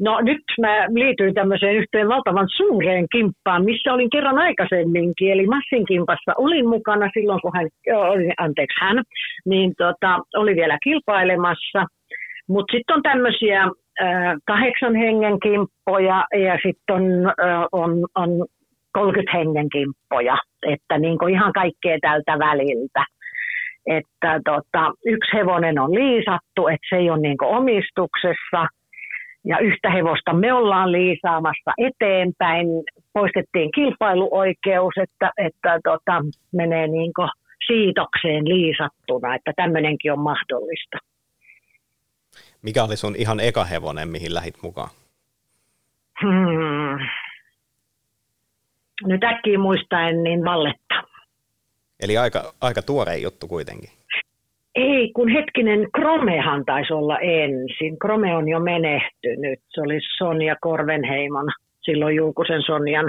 No 0.00 0.20
nyt 0.20 0.44
mä 0.60 0.86
liityin 0.94 1.34
tämmöiseen 1.34 1.76
yhteen 1.76 2.08
valtavan 2.08 2.48
suureen 2.56 3.06
kimppaan, 3.12 3.64
missä 3.64 3.92
olin 3.92 4.10
kerran 4.10 4.38
aikaisemminkin, 4.38 5.32
eli 5.32 5.46
Massin 5.46 5.86
kimpassa 5.86 6.32
olin 6.38 6.68
mukana 6.68 7.10
silloin, 7.14 7.40
kun 7.40 7.52
hän, 7.54 7.68
oli, 7.96 8.30
anteeksi 8.38 8.80
hän, 8.80 9.02
niin 9.44 9.72
tota, 9.78 10.18
oli 10.36 10.56
vielä 10.56 10.78
kilpailemassa. 10.84 11.86
Mutta 12.48 12.72
sitten 12.72 12.96
on 12.96 13.02
tämmöisiä 13.02 13.62
äh, 13.62 14.34
kahdeksan 14.46 14.94
hengen 14.94 15.40
kimppoja 15.40 16.24
ja 16.32 16.58
sitten 16.62 16.96
on, 16.96 17.26
äh, 17.26 17.64
on, 17.72 17.90
on 18.14 18.46
30 18.92 19.38
hengen 19.38 19.68
kimppoja, 19.72 20.36
että 20.66 20.98
niin 20.98 21.30
ihan 21.30 21.52
kaikkea 21.52 21.98
tältä 22.02 22.38
väliltä. 22.38 23.04
Että 23.86 24.40
tota, 24.44 24.92
yksi 25.06 25.36
hevonen 25.36 25.78
on 25.78 25.94
liisattu, 25.94 26.68
että 26.68 26.86
se 26.90 26.96
ei 26.96 27.10
ole 27.10 27.20
niin 27.20 27.44
omistuksessa– 27.44 28.66
ja 29.44 29.58
yhtä 29.58 29.90
hevosta 29.90 30.32
me 30.32 30.52
ollaan 30.52 30.92
liisaamassa 30.92 31.72
eteenpäin. 31.78 32.66
Poistettiin 33.12 33.72
kilpailuoikeus, 33.72 34.94
että, 35.02 35.30
että 35.46 35.80
tota, 35.84 36.24
menee 36.52 36.86
niin 36.86 37.12
siitokseen 37.66 38.48
liisattuna, 38.48 39.34
että 39.34 39.52
tämmöinenkin 39.56 40.12
on 40.12 40.18
mahdollista. 40.18 40.98
Mikä 42.62 42.84
oli 42.84 42.96
sun 42.96 43.16
ihan 43.16 43.40
eka 43.40 43.64
hevonen, 43.64 44.08
mihin 44.08 44.34
lähit 44.34 44.54
mukaan? 44.62 44.90
Hmm. 46.22 46.98
Nyt 49.04 49.24
äkkiä 49.24 49.58
muistaen, 49.58 50.22
niin 50.22 50.44
Valletta. 50.44 50.94
Eli 52.00 52.18
aika, 52.18 52.52
aika 52.60 52.82
tuore 52.82 53.16
juttu 53.16 53.48
kuitenkin. 53.48 53.90
Ei, 54.74 55.12
kun 55.12 55.28
hetkinen, 55.28 55.88
Kromehan 55.92 56.64
taisi 56.64 56.92
olla 56.92 57.18
ensin. 57.18 57.98
Krome 57.98 58.36
on 58.36 58.48
jo 58.48 58.60
menehtynyt. 58.60 59.58
Se 59.68 59.80
oli 59.80 59.98
Sonja 60.18 60.56
Korvenheimon, 60.60 61.46
silloin 61.82 62.16
Julkusen 62.16 62.62
Sonjan 62.62 63.06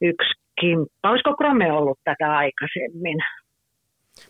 yksi 0.00 0.30
kimppa. 0.60 1.10
Olisiko 1.10 1.36
Krome 1.36 1.72
ollut 1.72 1.98
tätä 2.04 2.36
aikaisemmin? 2.36 3.18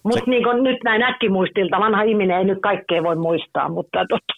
Mutta 0.02 0.30
niin 0.30 0.42
nyt 0.62 0.78
näin 0.84 1.02
äkkimuistilta, 1.02 1.80
vanha 1.80 2.02
ihminen 2.02 2.38
ei 2.38 2.44
nyt 2.44 2.58
kaikkea 2.62 3.02
voi 3.02 3.16
muistaa, 3.16 3.68
mutta 3.68 3.98
totta. 4.08 4.34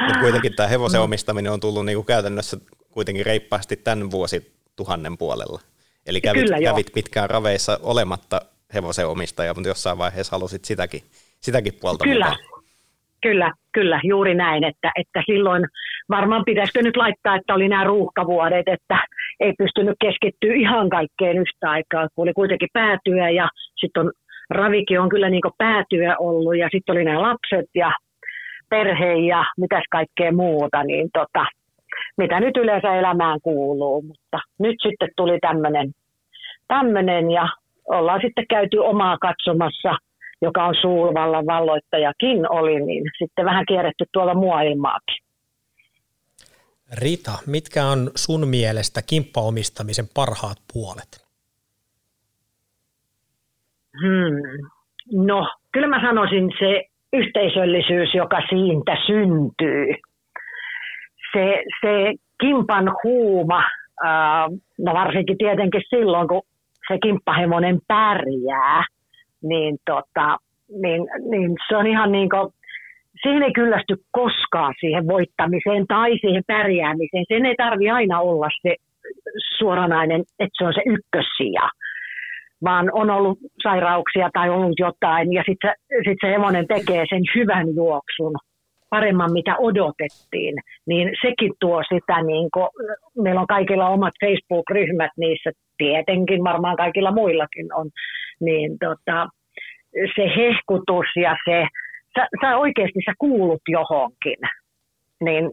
Mut 0.00 0.16
kuitenkin 0.20 0.56
tämä 0.56 0.68
hevosen 0.68 1.00
omistaminen 1.08 1.52
on 1.52 1.60
tullut 1.60 1.84
niin 1.84 1.96
kuin 1.96 2.06
käytännössä 2.06 2.56
kuitenkin 2.90 3.26
reippaasti 3.26 3.76
tämän 3.76 4.10
vuosituhannen 4.10 5.18
puolella. 5.18 5.60
Eli 6.06 6.20
kävit, 6.20 6.42
Kyllä, 6.42 6.60
kävit 6.60 6.92
pitkään 6.94 7.30
raveissa 7.30 7.78
olematta 7.82 8.40
hevosen 8.74 9.06
omistaja, 9.06 9.54
mutta 9.54 9.68
jossain 9.68 9.98
vaiheessa 9.98 10.36
halusit 10.36 10.64
sitäkin 10.64 11.02
sitäkin 11.44 11.72
puolta 11.80 12.04
Kyllä. 12.04 12.24
mukaan. 12.24 12.64
Kyllä, 13.22 13.52
kyllä, 13.72 14.00
juuri 14.04 14.34
näin, 14.34 14.64
että, 14.64 14.92
että 14.96 15.22
silloin 15.26 15.64
varmaan 16.10 16.44
pitäisikö 16.44 16.82
nyt 16.82 16.96
laittaa, 16.96 17.36
että 17.36 17.54
oli 17.54 17.68
nämä 17.68 17.84
ruuhkavuodet, 17.84 18.68
että 18.68 18.98
ei 19.40 19.52
pystynyt 19.58 19.96
keskittyä 20.00 20.54
ihan 20.54 20.88
kaikkeen 20.90 21.38
yhtä 21.38 21.70
aikaa, 21.70 22.08
kun 22.14 22.22
oli 22.22 22.32
kuitenkin 22.32 22.68
päätyä 22.72 23.30
ja 23.30 23.48
sitten 23.80 24.00
on 24.00 24.12
Ravikin 24.50 25.00
on 25.00 25.08
kyllä 25.08 25.30
niin 25.30 25.58
päätyä 25.58 26.16
ollut 26.18 26.56
ja 26.56 26.68
sitten 26.72 26.92
oli 26.92 27.04
nämä 27.04 27.22
lapset 27.22 27.70
ja 27.74 27.92
perhe 28.70 29.14
ja 29.14 29.44
mitäs 29.56 29.84
kaikkea 29.90 30.32
muuta, 30.32 30.84
niin 30.84 31.08
tota, 31.12 31.46
mitä 32.16 32.40
nyt 32.40 32.56
yleensä 32.56 32.94
elämään 32.94 33.40
kuuluu, 33.42 34.02
mutta 34.02 34.38
nyt 34.58 34.76
sitten 34.82 35.08
tuli 35.16 35.38
tämmöinen 36.68 37.30
ja 37.30 37.48
ollaan 37.88 38.20
sitten 38.22 38.46
käyty 38.48 38.78
omaa 38.78 39.18
katsomassa– 39.18 39.96
joka 40.42 40.64
on 40.64 40.74
suurvallan 40.80 41.46
valloittajakin 41.46 42.52
oli, 42.52 42.80
niin 42.80 43.04
sitten 43.18 43.44
vähän 43.44 43.66
kierretty 43.68 44.04
tuolla 44.12 44.34
muailmaakin. 44.34 45.24
Rita, 47.02 47.32
mitkä 47.46 47.84
on 47.84 48.10
sun 48.14 48.48
mielestä 48.48 49.00
kimppaomistamisen 49.02 50.04
parhaat 50.14 50.58
puolet? 50.72 51.24
Hmm. 54.00 54.68
No, 55.26 55.48
kyllä 55.72 55.88
mä 55.88 56.00
sanoisin 56.06 56.50
se 56.58 56.84
yhteisöllisyys, 57.12 58.14
joka 58.14 58.40
siitä 58.48 58.96
syntyy. 59.06 59.86
Se, 61.32 61.62
se 61.80 62.14
kimpan 62.40 62.92
huuma, 63.04 63.58
äh, 64.04 64.46
no 64.78 64.94
varsinkin 64.94 65.38
tietenkin 65.38 65.82
silloin, 65.90 66.28
kun 66.28 66.42
se 66.88 66.98
kimppahemonen 67.02 67.78
pärjää, 67.88 68.84
niin, 69.48 69.76
tota, 69.86 70.38
niin, 70.82 71.02
niin 71.30 71.56
se 71.68 71.76
on 71.76 71.86
ihan 71.86 72.12
niin 72.12 72.30
kuin, 72.30 72.52
siihen 73.22 73.42
ei 73.42 73.52
kyllästy 73.52 73.96
koskaan 74.10 74.74
siihen 74.80 75.06
voittamiseen 75.06 75.86
tai 75.86 76.10
siihen 76.18 76.42
pärjäämiseen. 76.46 77.24
Sen 77.28 77.46
ei 77.46 77.54
tarvi 77.56 77.90
aina 77.90 78.20
olla 78.20 78.48
se 78.62 78.76
suoranainen, 79.58 80.20
että 80.38 80.56
se 80.58 80.64
on 80.64 80.74
se 80.74 80.82
ykkössija, 80.86 81.68
vaan 82.64 82.90
on 82.92 83.10
ollut 83.10 83.38
sairauksia 83.62 84.30
tai 84.32 84.50
ollut 84.50 84.78
jotain 84.78 85.32
ja 85.32 85.42
sitten 85.46 85.72
sit 86.08 86.18
se 86.20 86.30
hevonen 86.30 86.66
tekee 86.66 87.04
sen 87.08 87.22
hyvän 87.34 87.66
juoksun 87.74 88.34
paremman, 88.94 89.32
mitä 89.32 89.54
odotettiin, 89.58 90.54
niin 90.86 91.06
sekin 91.22 91.52
tuo 91.60 91.82
sitä, 91.82 92.22
niin 92.22 92.48
kuin, 92.54 92.68
meillä 93.24 93.40
on 93.40 93.46
kaikilla 93.46 93.88
omat 93.88 94.14
Facebook-ryhmät 94.24 95.10
niissä, 95.16 95.50
tietenkin 95.78 96.44
varmaan 96.44 96.76
kaikilla 96.76 97.12
muillakin 97.12 97.74
on, 97.74 97.86
niin 98.40 98.78
tota, 98.78 99.28
se 100.16 100.24
hehkutus 100.36 101.06
ja 101.16 101.36
se, 101.44 101.66
sä, 102.14 102.28
sä 102.40 102.56
oikeasti 102.56 103.00
sä 103.06 103.12
kuulut 103.18 103.62
johonkin, 103.68 104.40
niin 105.24 105.44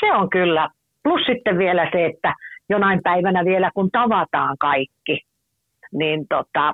se 0.00 0.12
on 0.12 0.30
kyllä, 0.30 0.68
plus 1.04 1.20
sitten 1.26 1.58
vielä 1.58 1.88
se, 1.92 2.06
että 2.06 2.34
jonain 2.68 3.00
päivänä 3.02 3.44
vielä 3.44 3.70
kun 3.74 3.90
tavataan 3.90 4.56
kaikki, 4.60 5.20
niin 5.92 6.26
tota, 6.28 6.72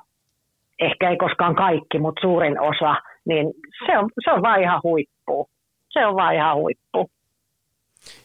ehkä 0.79 1.09
ei 1.09 1.17
koskaan 1.17 1.55
kaikki, 1.55 1.99
mutta 1.99 2.21
suurin 2.21 2.61
osa, 2.61 2.95
niin 3.25 3.47
se 3.85 3.97
on, 3.97 4.09
se 4.23 4.31
on 4.31 4.41
vaan 4.41 4.61
ihan 4.61 4.79
huippu. 4.83 5.49
Se 5.89 6.05
on 6.05 6.15
vaan 6.15 6.35
ihan 6.35 6.55
huippu. 6.55 7.09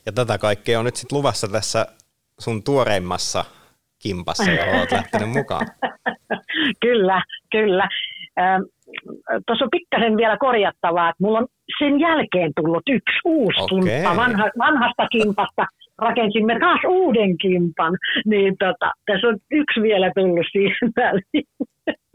Ja 0.07 0.12
tätä 0.12 0.38
kaikkea 0.38 0.79
on 0.79 0.85
nyt 0.85 0.96
sitten 0.96 1.18
luvassa 1.18 1.48
tässä 1.48 1.87
sun 2.38 2.62
tuoreimmassa 2.62 3.44
kimpassa, 4.03 4.51
johon 4.51 4.79
olet 4.79 4.92
lähtenyt 4.92 5.31
mukaan. 5.31 5.66
kyllä, 6.85 7.22
kyllä. 7.53 7.88
Tuossa 9.46 9.64
on 9.64 9.70
pikkasen 9.70 10.16
vielä 10.16 10.37
korjattavaa, 10.37 11.09
että 11.09 11.25
mulla 11.25 11.38
on 11.38 11.46
sen 11.79 12.01
jälkeen 12.01 12.53
tullut 12.57 12.83
yksi 12.88 13.18
uusi 13.25 13.61
okay. 13.61 13.79
kimppa 13.81 14.16
vanha, 14.16 14.51
vanhasta 14.59 15.09
kimpasta. 15.12 15.66
Rakensimme 15.98 16.59
taas 16.61 16.81
uuden 16.88 17.38
kimpan, 17.38 17.98
niin 18.25 18.57
tota, 18.59 18.92
tässä 19.07 19.27
on 19.27 19.38
yksi 19.51 19.83
vielä 19.83 20.12
tullut 20.14 20.46
siihen 20.53 20.92
väliin. 20.96 21.46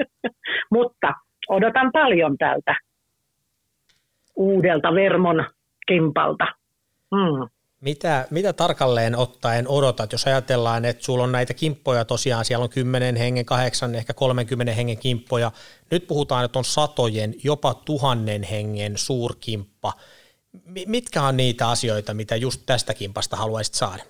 Mutta 0.75 1.13
odotan 1.49 1.91
paljon 1.91 2.37
tältä 2.37 2.75
uudelta 4.37 4.93
Vermon 4.93 5.45
kimpalta. 5.87 6.45
Hmm. 7.15 7.49
Mitä, 7.81 8.25
mitä 8.31 8.53
tarkalleen 8.53 9.15
ottaen 9.15 9.65
odotat, 9.67 10.11
jos 10.11 10.27
ajatellaan, 10.27 10.85
että 10.85 11.03
sulla 11.03 11.23
on 11.23 11.31
näitä 11.31 11.53
kimppoja 11.53 12.05
tosiaan, 12.05 12.45
siellä 12.45 12.63
on 12.63 12.69
10 12.69 13.15
hengen, 13.15 13.45
8, 13.45 13.95
ehkä 13.95 14.13
30 14.13 14.73
hengen 14.73 14.97
kimppoja. 14.97 15.51
Nyt 15.91 16.07
puhutaan, 16.07 16.45
että 16.45 16.59
on 16.59 16.65
satojen, 16.65 17.33
jopa 17.43 17.73
tuhannen 17.73 18.43
hengen 18.43 18.97
suurkimppa. 18.97 19.93
Mitkä 20.87 21.21
on 21.21 21.37
niitä 21.37 21.69
asioita, 21.69 22.13
mitä 22.13 22.35
just 22.35 22.61
tästä 22.65 22.93
kimpasta 22.93 23.35
haluaisit 23.35 23.75
saada? 23.75 24.03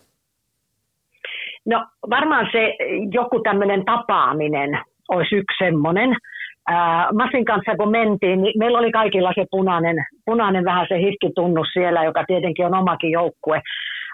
No 1.65 1.87
varmaan 2.09 2.47
se 2.51 2.75
joku 3.11 3.39
tämmöinen 3.39 3.85
tapaaminen 3.85 4.69
olisi 5.09 5.35
yksi 5.35 5.65
semmoinen. 5.65 6.09
Masin 7.13 7.45
kanssa 7.45 7.75
kun 7.77 7.91
mentiin, 7.91 8.41
niin 8.41 8.59
meillä 8.59 8.79
oli 8.79 8.91
kaikilla 8.91 9.31
se 9.35 9.45
punainen, 9.51 9.95
punainen 10.25 10.65
vähän 10.65 10.85
se 10.89 10.97
hiskitunnus 10.99 11.67
siellä, 11.73 12.03
joka 12.03 12.23
tietenkin 12.27 12.65
on 12.65 12.75
omakin 12.75 13.11
joukkue 13.11 13.61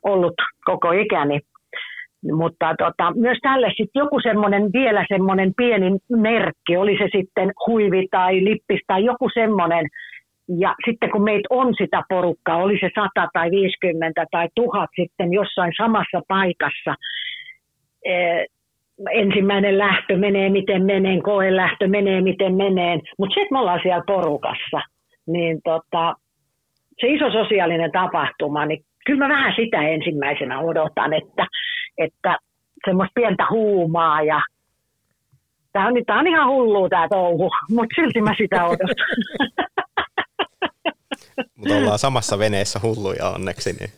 ollut 0.04 0.34
koko 0.66 0.92
ikäni. 0.92 1.40
Mutta 2.32 2.76
tota, 2.78 3.12
myös 3.16 3.38
tälle 3.42 3.68
sitten 3.68 4.00
joku 4.00 4.20
semmoinen, 4.20 4.74
vielä 4.74 5.06
semmoinen 5.08 5.54
pieni 5.58 5.98
merkki, 6.10 6.78
oli 6.78 6.98
se 6.98 7.08
sitten 7.18 7.52
huivi 7.68 8.08
tai 8.12 8.44
lippis 8.44 8.82
tai 8.88 9.06
joku 9.06 9.30
semmoinen. 9.34 9.86
Ja 10.60 10.76
sitten 10.86 11.12
kun 11.12 11.24
meitä 11.24 11.48
on 11.50 11.74
sitä 11.78 12.04
porukkaa, 12.10 12.58
oli 12.58 12.78
se 12.80 12.90
100 12.96 13.28
tai 13.34 13.52
50 13.52 14.26
tai 14.32 14.48
1000 14.56 14.90
sitten 14.96 15.34
jossain 15.34 15.72
samassa 15.78 16.22
paikassa, 16.28 16.96
eh, 18.06 18.46
ensimmäinen 19.14 19.78
lähtö 19.78 20.18
menee 20.18 20.50
miten 20.50 20.86
menee, 20.86 21.22
koe 21.22 21.56
lähtö 21.56 21.88
menee 21.88 22.22
miten 22.22 22.56
menee, 22.56 23.00
mutta 23.18 23.42
että 23.42 23.52
me 23.52 23.60
ollaan 23.60 23.80
siellä 23.84 24.04
porukassa, 24.08 24.82
niin 25.28 25.60
tota, 25.64 26.16
se 27.02 27.08
iso 27.08 27.32
sosiaalinen 27.32 27.92
tapahtuma, 27.92 28.66
niin 28.66 28.86
kyllä 29.06 29.28
mä 29.28 29.34
vähän 29.34 29.54
sitä 29.56 29.82
ensimmäisenä 29.82 30.60
odotan, 30.60 31.14
että, 31.14 31.48
että 31.98 32.38
semmoista 32.86 33.12
pientä 33.16 33.46
huumaa 33.50 34.22
ja 34.22 34.42
Tämä 35.74 35.88
on, 35.88 35.94
tää 36.06 36.20
on 36.20 36.28
ihan 36.28 36.48
hullua 36.48 36.90
tämä 36.90 37.08
touhu, 37.10 37.52
mutta 37.70 37.96
silti 37.96 38.22
mä 38.22 38.34
sitä 38.38 38.66
odotan. 38.66 38.96
mutta 41.58 41.76
ollaan 41.76 42.00
samassa 42.00 42.40
veneessä 42.40 42.80
hulluja 42.84 43.30
onneksi, 43.30 43.74
niin 43.74 43.90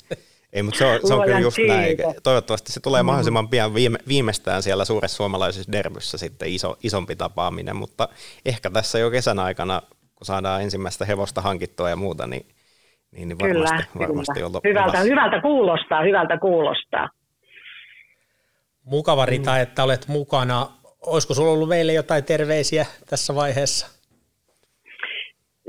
ei, 0.56 0.64
mutta 0.64 0.78
se 0.78 0.86
on, 0.86 1.00
se 1.08 1.14
on 1.14 1.24
kyllä 1.26 1.40
just 1.40 1.56
siitä. 1.56 1.74
näin. 1.74 1.98
Toivottavasti 2.24 2.72
se 2.72 2.80
tulee 2.80 3.04
mm. 3.04 3.06
mahdollisimman 3.06 3.50
pian 3.50 3.74
viime, 3.74 3.98
viimeistään 4.08 4.64
siellä 4.64 4.86
suuressa 4.86 5.18
suomalaisessa 5.18 5.72
derbyssä 5.72 6.18
sitten 6.18 6.50
iso, 6.50 6.78
isompi 6.84 7.16
tapaaminen, 7.16 7.76
mutta 7.76 8.10
ehkä 8.46 8.70
tässä 8.70 9.00
jo 9.00 9.12
kesän 9.12 9.40
aikana, 9.40 9.82
kun 10.16 10.26
saadaan 10.26 10.62
ensimmäistä 10.62 11.06
hevosta 11.06 11.42
hankittua 11.42 11.90
ja 11.90 11.96
muuta, 11.96 12.28
niin, 12.28 12.46
niin, 13.12 13.28
niin 13.28 13.40
varmasti, 13.40 13.84
kyllä, 13.94 14.08
varmasti 14.08 14.34
kyllä. 14.34 14.46
on 14.46 14.62
hyvältä, 14.64 15.00
hyvältä 15.00 15.42
kuulostaa, 15.42 16.04
hyvältä 16.04 16.38
kuulostaa. 16.38 17.10
Mukava 18.84 19.26
Rita, 19.26 19.52
mm. 19.52 19.62
että 19.62 19.84
olet 19.84 20.08
mukana. 20.08 20.68
Olisiko 21.02 21.34
sinulla 21.34 21.54
ollut 21.54 21.70
meille 21.70 21.94
jotain 21.94 22.24
terveisiä 22.24 22.86
tässä 23.10 23.36
vaiheessa? 23.36 23.88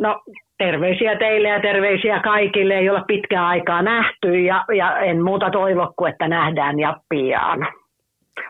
No 0.01 0.23
terveisiä 0.59 1.17
teille 1.19 1.49
ja 1.49 1.61
terveisiä 1.61 2.21
kaikille. 2.21 2.75
Ei 2.75 2.91
olla 2.91 3.05
pitkään 3.07 3.45
aikaa 3.45 3.83
nähty 3.83 4.41
ja, 4.41 4.65
ja 4.77 4.99
en 4.99 5.25
muuta 5.25 5.51
toivo 5.51 5.93
kuin, 5.97 6.13
että 6.13 6.29
nähdään 6.29 6.81
ja 6.81 6.97
pian. 7.09 7.69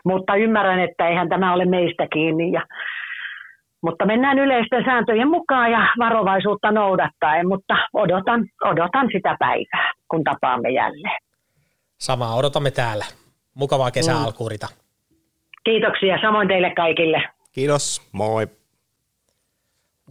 Mutta 0.05 0.35
ymmärrän, 0.35 0.79
että 0.79 1.07
eihän 1.07 1.29
tämä 1.29 1.53
ole 1.53 1.65
meistä 1.65 2.07
kiinni. 2.13 2.51
Ja, 2.51 2.61
mutta 3.81 4.05
mennään 4.05 4.39
yleisten 4.39 4.83
sääntöjen 4.85 5.27
mukaan 5.29 5.71
ja 5.71 5.87
varovaisuutta 5.99 6.71
noudattaen, 6.71 7.47
mutta 7.47 7.77
odotan, 7.93 8.45
odotan 8.63 9.09
sitä 9.11 9.35
päivää, 9.39 9.91
kun 10.11 10.23
tapaamme 10.23 10.69
jälleen. 10.69 11.17
Samaa 11.97 12.35
odotamme 12.35 12.71
täällä. 12.71 13.05
Mukavaa 13.55 13.91
kesää 13.91 14.15
mm. 14.15 14.25
alkuurita. 14.25 14.67
Kiitoksia, 15.63 16.17
samoin 16.21 16.47
teille 16.47 16.73
kaikille. 16.75 17.23
Kiitos, 17.51 18.09
moi 18.13 18.47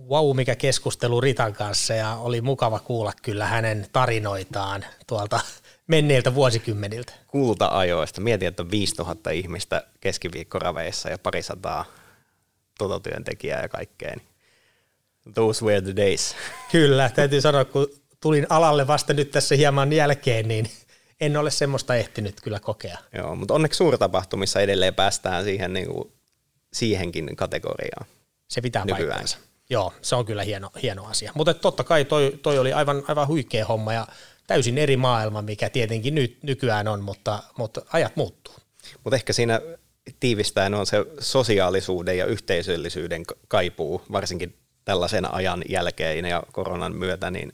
wow, 0.09 0.37
mikä 0.37 0.57
keskustelu 0.57 1.21
Ritan 1.21 1.53
kanssa 1.53 1.95
ja 1.95 2.15
oli 2.15 2.41
mukava 2.41 2.79
kuulla 2.79 3.13
kyllä 3.23 3.47
hänen 3.47 3.87
tarinoitaan 3.93 4.85
tuolta 5.07 5.41
menneiltä 5.87 6.35
vuosikymmeniltä. 6.35 7.13
Kulta-ajoista. 7.27 8.21
Mietin, 8.21 8.49
että 8.49 8.63
on 8.63 8.71
5000 8.71 9.31
ihmistä 9.31 9.87
keskiviikkoraveissa 10.01 11.09
ja 11.09 11.19
parisataa 11.19 11.85
tototyöntekijää 12.79 13.63
ja 13.63 13.69
kaikkea. 13.69 14.15
Niin 14.17 14.27
those 15.35 15.65
were 15.65 15.81
the 15.81 15.97
days. 15.97 16.37
Kyllä, 16.73 17.11
täytyy 17.15 17.41
sanoa, 17.41 17.65
kun 17.65 17.89
tulin 18.21 18.47
alalle 18.49 18.87
vasta 18.87 19.13
nyt 19.13 19.31
tässä 19.31 19.55
hieman 19.55 19.93
jälkeen, 19.93 20.49
niin 20.49 20.71
en 21.21 21.37
ole 21.37 21.51
semmoista 21.51 21.97
ehtinyt 21.97 22.41
kyllä 22.41 22.61
kokea. 22.61 22.99
Joo, 23.13 23.37
mutta 23.37 23.55
onneksi 23.55 23.77
suurtapahtumissa 23.77 24.61
edelleen 24.61 24.95
päästään 24.95 25.45
siihen, 25.45 25.73
niin 25.73 25.87
kuin, 25.87 26.13
siihenkin 26.73 27.37
kategoriaan. 27.37 28.07
Se 28.49 28.61
pitää 28.61 28.85
nykyään. 28.85 29.09
paikkansa. 29.09 29.39
Joo, 29.71 29.93
se 30.03 30.17
on 30.17 30.25
kyllä 30.27 30.43
hieno, 30.43 30.71
hieno 30.83 31.05
asia. 31.05 31.33
Mutta 31.35 31.55
totta 31.55 31.85
kai 31.85 32.05
toi, 32.05 32.39
toi 32.43 32.59
oli 32.59 32.73
aivan, 32.73 33.03
aivan 33.09 33.29
huikea 33.29 33.67
homma 33.67 33.93
ja 33.93 34.07
täysin 34.47 34.79
eri 34.79 34.97
maailma, 34.97 35.43
mikä 35.43 35.71
tietenkin 35.71 36.15
nyt, 36.15 36.39
nykyään 36.43 36.89
on, 36.89 37.01
mutta, 37.01 37.43
mutta 37.59 37.81
ajat 37.93 38.17
muuttuu. 38.17 38.55
Mutta 39.05 39.17
ehkä 39.17 39.33
siinä 39.33 39.61
tiivistäen 40.21 40.75
on 40.75 40.87
se 40.87 40.97
sosiaalisuuden 41.21 42.19
ja 42.19 42.27
yhteisöllisyyden 42.27 43.23
kaipuu, 43.49 44.03
varsinkin 44.13 44.57
tällaisen 44.85 45.35
ajan 45.35 45.65
jälkeen 45.69 46.25
ja 46.25 46.43
koronan 46.53 46.97
myötä, 46.97 47.31
niin 47.31 47.53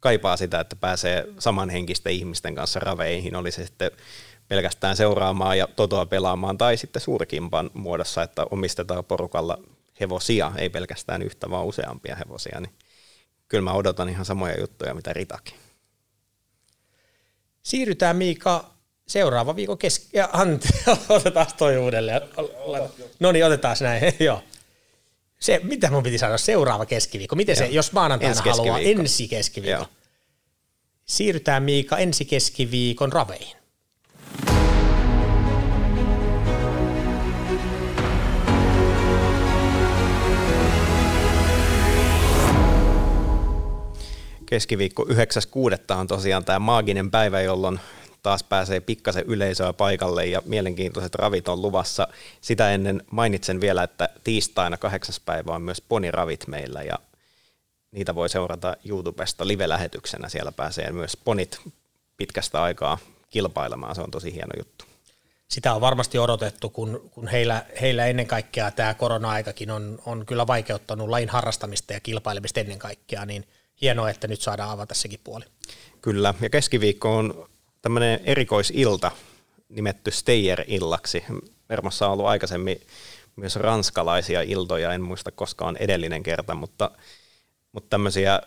kaipaa 0.00 0.36
sitä, 0.36 0.60
että 0.60 0.76
pääsee 0.76 1.26
samanhenkisten 1.38 2.12
ihmisten 2.12 2.54
kanssa 2.54 2.80
raveihin, 2.80 3.36
oli 3.36 3.50
se 3.50 3.66
sitten 3.66 3.90
pelkästään 4.48 4.96
seuraamaan 4.96 5.58
ja 5.58 5.68
totoa 5.76 6.06
pelaamaan 6.06 6.58
tai 6.58 6.76
sitten 6.76 7.02
suurkimpan 7.02 7.70
muodossa, 7.74 8.22
että 8.22 8.46
omistetaan 8.50 9.04
porukalla 9.04 9.58
hevosia, 10.00 10.52
ei 10.58 10.70
pelkästään 10.70 11.22
yhtä, 11.22 11.50
vaan 11.50 11.66
useampia 11.66 12.16
hevosia, 12.16 12.60
niin 12.60 12.74
kyllä 13.48 13.64
mä 13.64 13.72
odotan 13.72 14.08
ihan 14.08 14.24
samoja 14.24 14.60
juttuja, 14.60 14.94
mitä 14.94 15.12
Ritakin. 15.12 15.54
Siirrytään 17.62 18.16
Miika 18.16 18.74
seuraava 19.06 19.56
viikon 19.56 19.78
keski... 19.78 20.08
Ja, 20.12 20.28
Antti, 20.32 20.68
otetaan 21.08 21.46
toi 21.56 21.76
uudelleen. 21.76 22.20
No 23.20 23.32
niin, 23.32 23.46
otetaan 23.46 23.76
näin, 23.80 24.14
joo. 24.20 24.42
Se, 25.40 25.60
mitä 25.62 25.90
mun 25.90 26.02
piti 26.02 26.18
sanoa, 26.18 26.38
seuraava 26.38 26.86
keskiviikko. 26.86 27.36
Miten 27.36 27.56
se, 27.56 27.66
jos 27.66 27.92
maanantaina 27.92 28.36
ensi 28.36 28.48
haluaa, 28.48 28.78
ensi 28.78 29.28
keskiviikko. 29.28 29.80
Joo. 29.80 29.88
Siirrytään 31.04 31.62
Miika 31.62 31.98
ensi 31.98 32.24
keskiviikon 32.24 33.12
raveihin. 33.12 33.56
Keskiviikko 44.52 45.04
9.6. 45.04 45.98
on 45.98 46.06
tosiaan 46.06 46.44
tämä 46.44 46.58
maaginen 46.58 47.10
päivä, 47.10 47.40
jolloin 47.40 47.80
taas 48.22 48.44
pääsee 48.44 48.80
pikkasen 48.80 49.24
yleisöä 49.26 49.72
paikalle 49.72 50.26
ja 50.26 50.42
mielenkiintoiset 50.44 51.14
ravit 51.14 51.48
on 51.48 51.62
luvassa. 51.62 52.08
Sitä 52.40 52.70
ennen 52.70 53.02
mainitsen 53.10 53.60
vielä, 53.60 53.82
että 53.82 54.08
tiistaina 54.24 54.76
kahdeksas 54.76 55.20
päivä 55.20 55.54
on 55.54 55.62
myös 55.62 55.80
poniravit 55.80 56.46
meillä 56.46 56.82
ja 56.82 56.98
niitä 57.92 58.14
voi 58.14 58.28
seurata 58.28 58.76
YouTubesta 58.84 59.46
live-lähetyksenä. 59.46 60.28
Siellä 60.28 60.52
pääsee 60.52 60.92
myös 60.92 61.16
ponit 61.24 61.60
pitkästä 62.16 62.62
aikaa 62.62 62.98
kilpailemaan, 63.30 63.94
se 63.94 64.00
on 64.00 64.10
tosi 64.10 64.34
hieno 64.34 64.52
juttu. 64.58 64.84
Sitä 65.48 65.74
on 65.74 65.80
varmasti 65.80 66.18
odotettu, 66.18 66.70
kun, 66.70 67.10
kun 67.10 67.28
heillä, 67.28 67.64
heillä 67.80 68.06
ennen 68.06 68.26
kaikkea 68.26 68.70
tämä 68.70 68.94
korona-aikakin 68.94 69.70
on, 69.70 69.98
on 70.06 70.26
kyllä 70.26 70.46
vaikeuttanut 70.46 71.08
lain 71.08 71.28
harrastamista 71.28 71.92
ja 71.92 72.00
kilpailemista 72.00 72.60
ennen 72.60 72.78
kaikkea, 72.78 73.26
niin– 73.26 73.46
hienoa, 73.82 74.10
että 74.10 74.28
nyt 74.28 74.40
saadaan 74.40 74.70
avata 74.70 74.94
sekin 74.94 75.20
puoli. 75.24 75.44
Kyllä, 76.02 76.34
ja 76.40 76.50
keskiviikko 76.50 77.16
on 77.16 77.48
tämmöinen 77.82 78.20
erikoisilta 78.24 79.10
nimetty 79.68 80.10
Steyer-illaksi. 80.10 81.24
Vermossa 81.68 82.06
on 82.06 82.12
ollut 82.12 82.26
aikaisemmin 82.26 82.80
myös 83.36 83.56
ranskalaisia 83.56 84.42
iltoja, 84.42 84.92
en 84.92 85.02
muista 85.02 85.30
koska 85.30 85.66
on 85.66 85.76
edellinen 85.76 86.22
kerta, 86.22 86.54
mutta, 86.54 86.90
mutta 87.72 87.90
tämmöisiä 87.90 88.40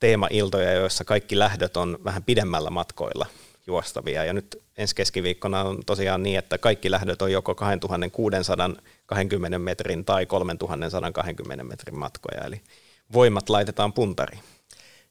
teemailtoja, 0.00 0.72
joissa 0.72 1.04
kaikki 1.04 1.38
lähdöt 1.38 1.76
on 1.76 1.98
vähän 2.04 2.22
pidemmällä 2.22 2.70
matkoilla 2.70 3.26
juostavia. 3.66 4.24
Ja 4.24 4.32
nyt 4.32 4.62
ensi 4.78 4.94
keskiviikkona 4.94 5.62
on 5.62 5.78
tosiaan 5.86 6.22
niin, 6.22 6.38
että 6.38 6.58
kaikki 6.58 6.90
lähdöt 6.90 7.22
on 7.22 7.32
joko 7.32 7.54
2620 7.54 9.58
metrin 9.58 10.04
tai 10.04 10.26
3120 10.26 11.64
metrin 11.64 11.98
matkoja, 11.98 12.44
eli 12.44 12.60
voimat 13.12 13.48
laitetaan 13.48 13.92
puntariin 13.92 14.42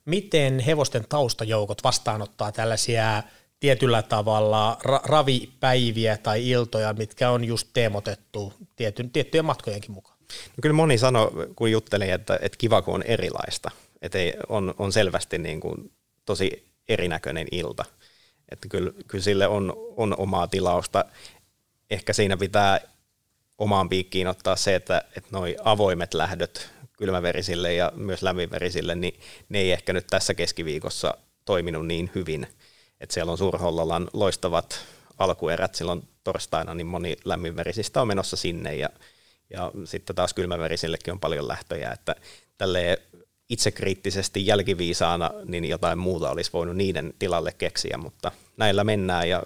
miten 0.07 0.59
hevosten 0.59 1.05
taustajoukot 1.09 1.83
vastaanottaa 1.83 2.51
tällaisia 2.51 3.23
tietyllä 3.59 4.01
tavalla 4.01 4.77
ra- 4.83 5.01
ravipäiviä 5.03 6.17
tai 6.17 6.49
iltoja, 6.49 6.93
mitkä 6.93 7.29
on 7.29 7.45
just 7.45 7.67
teemotettu 7.73 8.53
tietyn, 8.75 9.09
tiettyjen 9.09 9.45
matkojenkin 9.45 9.91
mukaan? 9.91 10.17
No 10.29 10.61
kyllä 10.61 10.75
moni 10.75 10.97
sanoi, 10.97 11.31
kun 11.55 11.71
juttelin, 11.71 12.13
että, 12.13 12.39
että 12.41 12.57
kiva 12.57 12.81
kun 12.81 12.95
on 12.95 13.03
erilaista, 13.03 13.71
että 14.01 14.17
ei, 14.17 14.33
on, 14.49 14.73
on 14.77 14.93
selvästi 14.93 15.37
niin 15.37 15.59
kuin 15.59 15.91
tosi 16.25 16.73
erinäköinen 16.89 17.47
ilta. 17.51 17.85
Että 18.49 18.67
kyllä, 18.67 18.91
kyllä 19.07 19.23
sille 19.23 19.47
on, 19.47 19.73
on 19.97 20.15
omaa 20.17 20.47
tilausta. 20.47 21.05
Ehkä 21.89 22.13
siinä 22.13 22.37
pitää 22.37 22.79
omaan 23.57 23.89
piikkiin 23.89 24.27
ottaa 24.27 24.55
se, 24.55 24.75
että, 24.75 25.03
että 25.15 25.29
noi 25.31 25.55
avoimet 25.63 26.13
lähdöt 26.13 26.69
kylmäverisille 26.97 27.73
ja 27.73 27.91
myös 27.95 28.21
lämminverisille, 28.21 28.95
niin 28.95 29.19
ne 29.49 29.59
ei 29.59 29.71
ehkä 29.71 29.93
nyt 29.93 30.07
tässä 30.07 30.33
keskiviikossa 30.33 31.17
toiminut 31.45 31.87
niin 31.87 32.11
hyvin. 32.15 32.47
Että 33.01 33.13
siellä 33.13 33.31
on 33.31 33.37
Suurhollolan 33.37 34.07
loistavat 34.13 34.79
alkuerät 35.17 35.75
silloin 35.75 36.07
torstaina, 36.23 36.73
niin 36.73 36.87
moni 36.87 37.17
lämminverisistä 37.25 38.01
on 38.01 38.07
menossa 38.07 38.35
sinne 38.35 38.75
ja, 38.75 38.89
ja 39.49 39.71
sitten 39.85 40.15
taas 40.15 40.33
kylmäverisillekin 40.33 41.11
on 41.11 41.19
paljon 41.19 41.47
lähtöjä, 41.47 41.91
että 41.91 42.15
tälle 42.57 43.01
itsekriittisesti 43.49 44.47
jälkiviisaana, 44.47 45.31
niin 45.45 45.65
jotain 45.65 45.97
muuta 45.97 46.31
olisi 46.31 46.53
voinut 46.53 46.75
niiden 46.75 47.13
tilalle 47.19 47.51
keksiä, 47.57 47.97
mutta 47.97 48.31
näillä 48.57 48.83
mennään 48.83 49.29
ja 49.29 49.43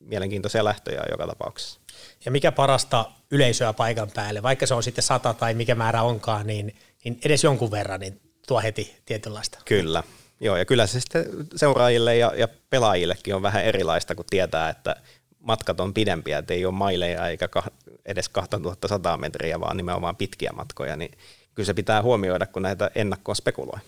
mielenkiintoisia 0.00 0.64
lähtöjä 0.64 1.02
joka 1.10 1.26
tapauksessa. 1.26 1.80
Ja 2.24 2.30
mikä 2.30 2.52
parasta 2.52 3.10
yleisöä 3.30 3.72
paikan 3.72 4.10
päälle, 4.14 4.42
vaikka 4.42 4.66
se 4.66 4.74
on 4.74 4.82
sitten 4.82 5.04
sata 5.04 5.34
tai 5.34 5.54
mikä 5.54 5.74
määrä 5.74 6.02
onkaan, 6.02 6.46
niin, 6.46 6.76
niin 7.04 7.18
edes 7.24 7.44
jonkun 7.44 7.70
verran, 7.70 8.00
niin 8.00 8.20
tuo 8.46 8.60
heti 8.60 8.96
tietynlaista. 9.06 9.58
Kyllä, 9.64 10.02
joo, 10.40 10.56
ja 10.56 10.64
kyllä 10.64 10.86
se 10.86 11.00
sitten 11.00 11.26
seuraajille 11.56 12.16
ja, 12.16 12.32
ja 12.36 12.48
pelaajillekin 12.70 13.34
on 13.34 13.42
vähän 13.42 13.64
erilaista, 13.64 14.14
kun 14.14 14.24
tietää, 14.30 14.68
että 14.68 14.96
matkat 15.40 15.80
on 15.80 15.94
pidempiä, 15.94 16.38
että 16.38 16.54
ei 16.54 16.64
ole 16.64 16.74
maileja 16.74 17.28
eikä 17.28 17.48
edes 18.06 18.28
2100 18.28 19.16
metriä, 19.16 19.60
vaan 19.60 19.76
nimenomaan 19.76 20.16
pitkiä 20.16 20.50
matkoja, 20.56 20.96
niin 20.96 21.10
kyllä 21.54 21.66
se 21.66 21.74
pitää 21.74 22.02
huomioida, 22.02 22.46
kun 22.46 22.62
näitä 22.62 22.90
ennakkoon 22.94 23.36
spekuloi. 23.36 23.78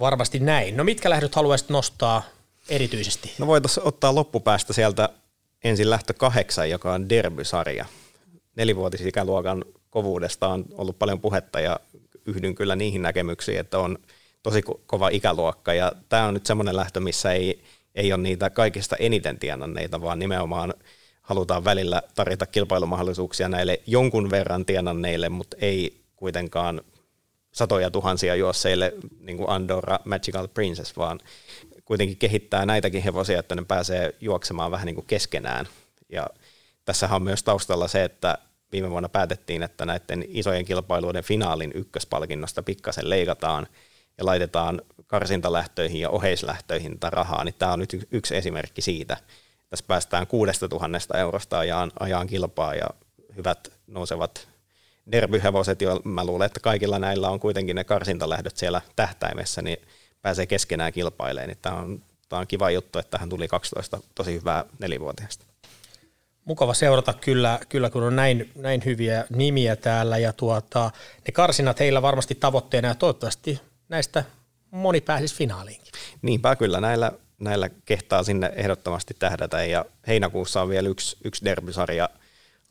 Varmasti 0.00 0.38
näin. 0.38 0.76
No 0.76 0.84
mitkä 0.84 1.10
lähdöt 1.10 1.34
haluaisit 1.34 1.68
nostaa 1.68 2.22
erityisesti? 2.68 3.32
No 3.38 3.46
voitaisiin 3.46 3.86
ottaa 3.86 4.14
loppupäästä 4.14 4.72
sieltä 4.72 5.08
ensin 5.64 5.90
lähtö 5.90 6.14
kahdeksan, 6.14 6.70
joka 6.70 6.92
on 6.92 7.08
derbysarja. 7.08 7.84
Nelivuotisikäluokan 8.56 9.64
kovuudesta 9.90 10.48
on 10.48 10.64
ollut 10.72 10.98
paljon 10.98 11.20
puhetta 11.20 11.60
ja 11.60 11.80
yhdyn 12.26 12.54
kyllä 12.54 12.76
niihin 12.76 13.02
näkemyksiin, 13.02 13.60
että 13.60 13.78
on 13.78 13.98
tosi 14.42 14.62
kova 14.86 15.08
ikäluokka 15.08 15.74
ja 15.74 15.92
tämä 16.08 16.26
on 16.26 16.34
nyt 16.34 16.46
semmoinen 16.46 16.76
lähtö, 16.76 17.00
missä 17.00 17.32
ei, 17.32 17.62
ei 17.94 18.12
ole 18.12 18.22
niitä 18.22 18.50
kaikista 18.50 18.96
eniten 18.96 19.38
tienanneita, 19.38 20.00
vaan 20.02 20.18
nimenomaan 20.18 20.74
halutaan 21.22 21.64
välillä 21.64 22.02
tarjota 22.14 22.46
kilpailumahdollisuuksia 22.46 23.48
näille 23.48 23.80
jonkun 23.86 24.30
verran 24.30 24.64
tienanneille, 24.64 25.28
mutta 25.28 25.56
ei 25.60 26.00
kuitenkaan 26.16 26.82
satoja 27.52 27.90
tuhansia 27.90 28.34
juosseille, 28.34 28.92
niin 29.20 29.36
kuin 29.36 29.50
Andorra 29.50 29.98
Magical 30.04 30.48
Princess, 30.48 30.96
vaan 30.96 31.20
kuitenkin 31.88 32.16
kehittää 32.16 32.66
näitäkin 32.66 33.02
hevosia, 33.02 33.38
että 33.38 33.54
ne 33.54 33.64
pääsee 33.68 34.14
juoksemaan 34.20 34.70
vähän 34.70 34.86
niin 34.86 34.94
kuin 34.94 35.06
keskenään. 35.06 35.66
Ja 36.08 36.26
tässähän 36.84 37.16
on 37.16 37.22
myös 37.22 37.42
taustalla 37.42 37.88
se, 37.88 38.04
että 38.04 38.38
viime 38.72 38.90
vuonna 38.90 39.08
päätettiin, 39.08 39.62
että 39.62 39.86
näiden 39.86 40.24
isojen 40.28 40.64
kilpailuiden 40.64 41.24
finaalin 41.24 41.72
ykköspalkinnosta 41.74 42.62
pikkasen 42.62 43.10
leikataan 43.10 43.66
ja 44.18 44.26
laitetaan 44.26 44.82
karsintalähtöihin 45.06 46.00
ja 46.00 46.10
oheislähtöihin 46.10 46.92
tätä 46.92 47.10
rahaa, 47.10 47.44
niin 47.44 47.54
tämä 47.58 47.72
on 47.72 47.78
nyt 47.78 48.06
yksi 48.10 48.36
esimerkki 48.36 48.82
siitä. 48.82 49.16
Tässä 49.68 49.84
päästään 49.88 50.26
kuudesta 50.26 50.68
tuhannesta 50.68 51.18
eurosta 51.18 51.58
ajaan, 51.58 51.92
ajaan 52.00 52.26
kilpaa 52.26 52.74
ja 52.74 52.86
hyvät 53.36 53.72
nousevat 53.86 54.48
derbyhevoset, 55.12 55.82
jo 55.82 56.00
mä 56.04 56.24
luulen, 56.24 56.46
että 56.46 56.60
kaikilla 56.60 56.98
näillä 56.98 57.30
on 57.30 57.40
kuitenkin 57.40 57.76
ne 57.76 57.84
karsintalähdöt 57.84 58.56
siellä 58.56 58.80
tähtäimessä, 58.96 59.62
niin 59.62 59.78
pääsee 60.22 60.46
keskenään 60.46 60.92
kilpailemaan. 60.92 61.48
Niin 61.48 61.58
tämä, 61.62 61.76
on, 61.76 62.02
tämä 62.28 62.40
on 62.40 62.46
kiva 62.46 62.70
juttu, 62.70 62.98
että 62.98 63.10
tähän 63.10 63.28
tuli 63.28 63.48
12 63.48 64.00
tosi 64.14 64.34
hyvää 64.34 64.64
nelivuotiaista. 64.78 65.44
Mukava 66.44 66.74
seurata 66.74 67.12
kyllä, 67.12 67.60
kyllä 67.68 67.90
kun 67.90 68.02
on 68.02 68.16
näin, 68.16 68.50
näin 68.54 68.82
hyviä 68.84 69.24
nimiä 69.30 69.76
täällä 69.76 70.18
ja 70.18 70.32
tuota, 70.32 70.90
ne 71.26 71.32
karsinat 71.32 71.80
heillä 71.80 72.02
varmasti 72.02 72.34
tavoitteena 72.34 72.88
ja 72.88 72.94
toivottavasti 72.94 73.60
näistä 73.88 74.24
moni 74.70 75.00
pääsisi 75.00 75.34
finaaliinkin. 75.34 75.92
Niinpä 76.22 76.56
kyllä, 76.56 76.80
näillä, 76.80 77.12
näillä 77.38 77.70
kehtaa 77.84 78.22
sinne 78.22 78.52
ehdottomasti 78.56 79.14
tähdätä 79.18 79.64
ja 79.64 79.84
heinäkuussa 80.06 80.62
on 80.62 80.68
vielä 80.68 80.88
yksi, 80.88 81.16
yksi 81.24 81.44
derbysarja 81.44 82.08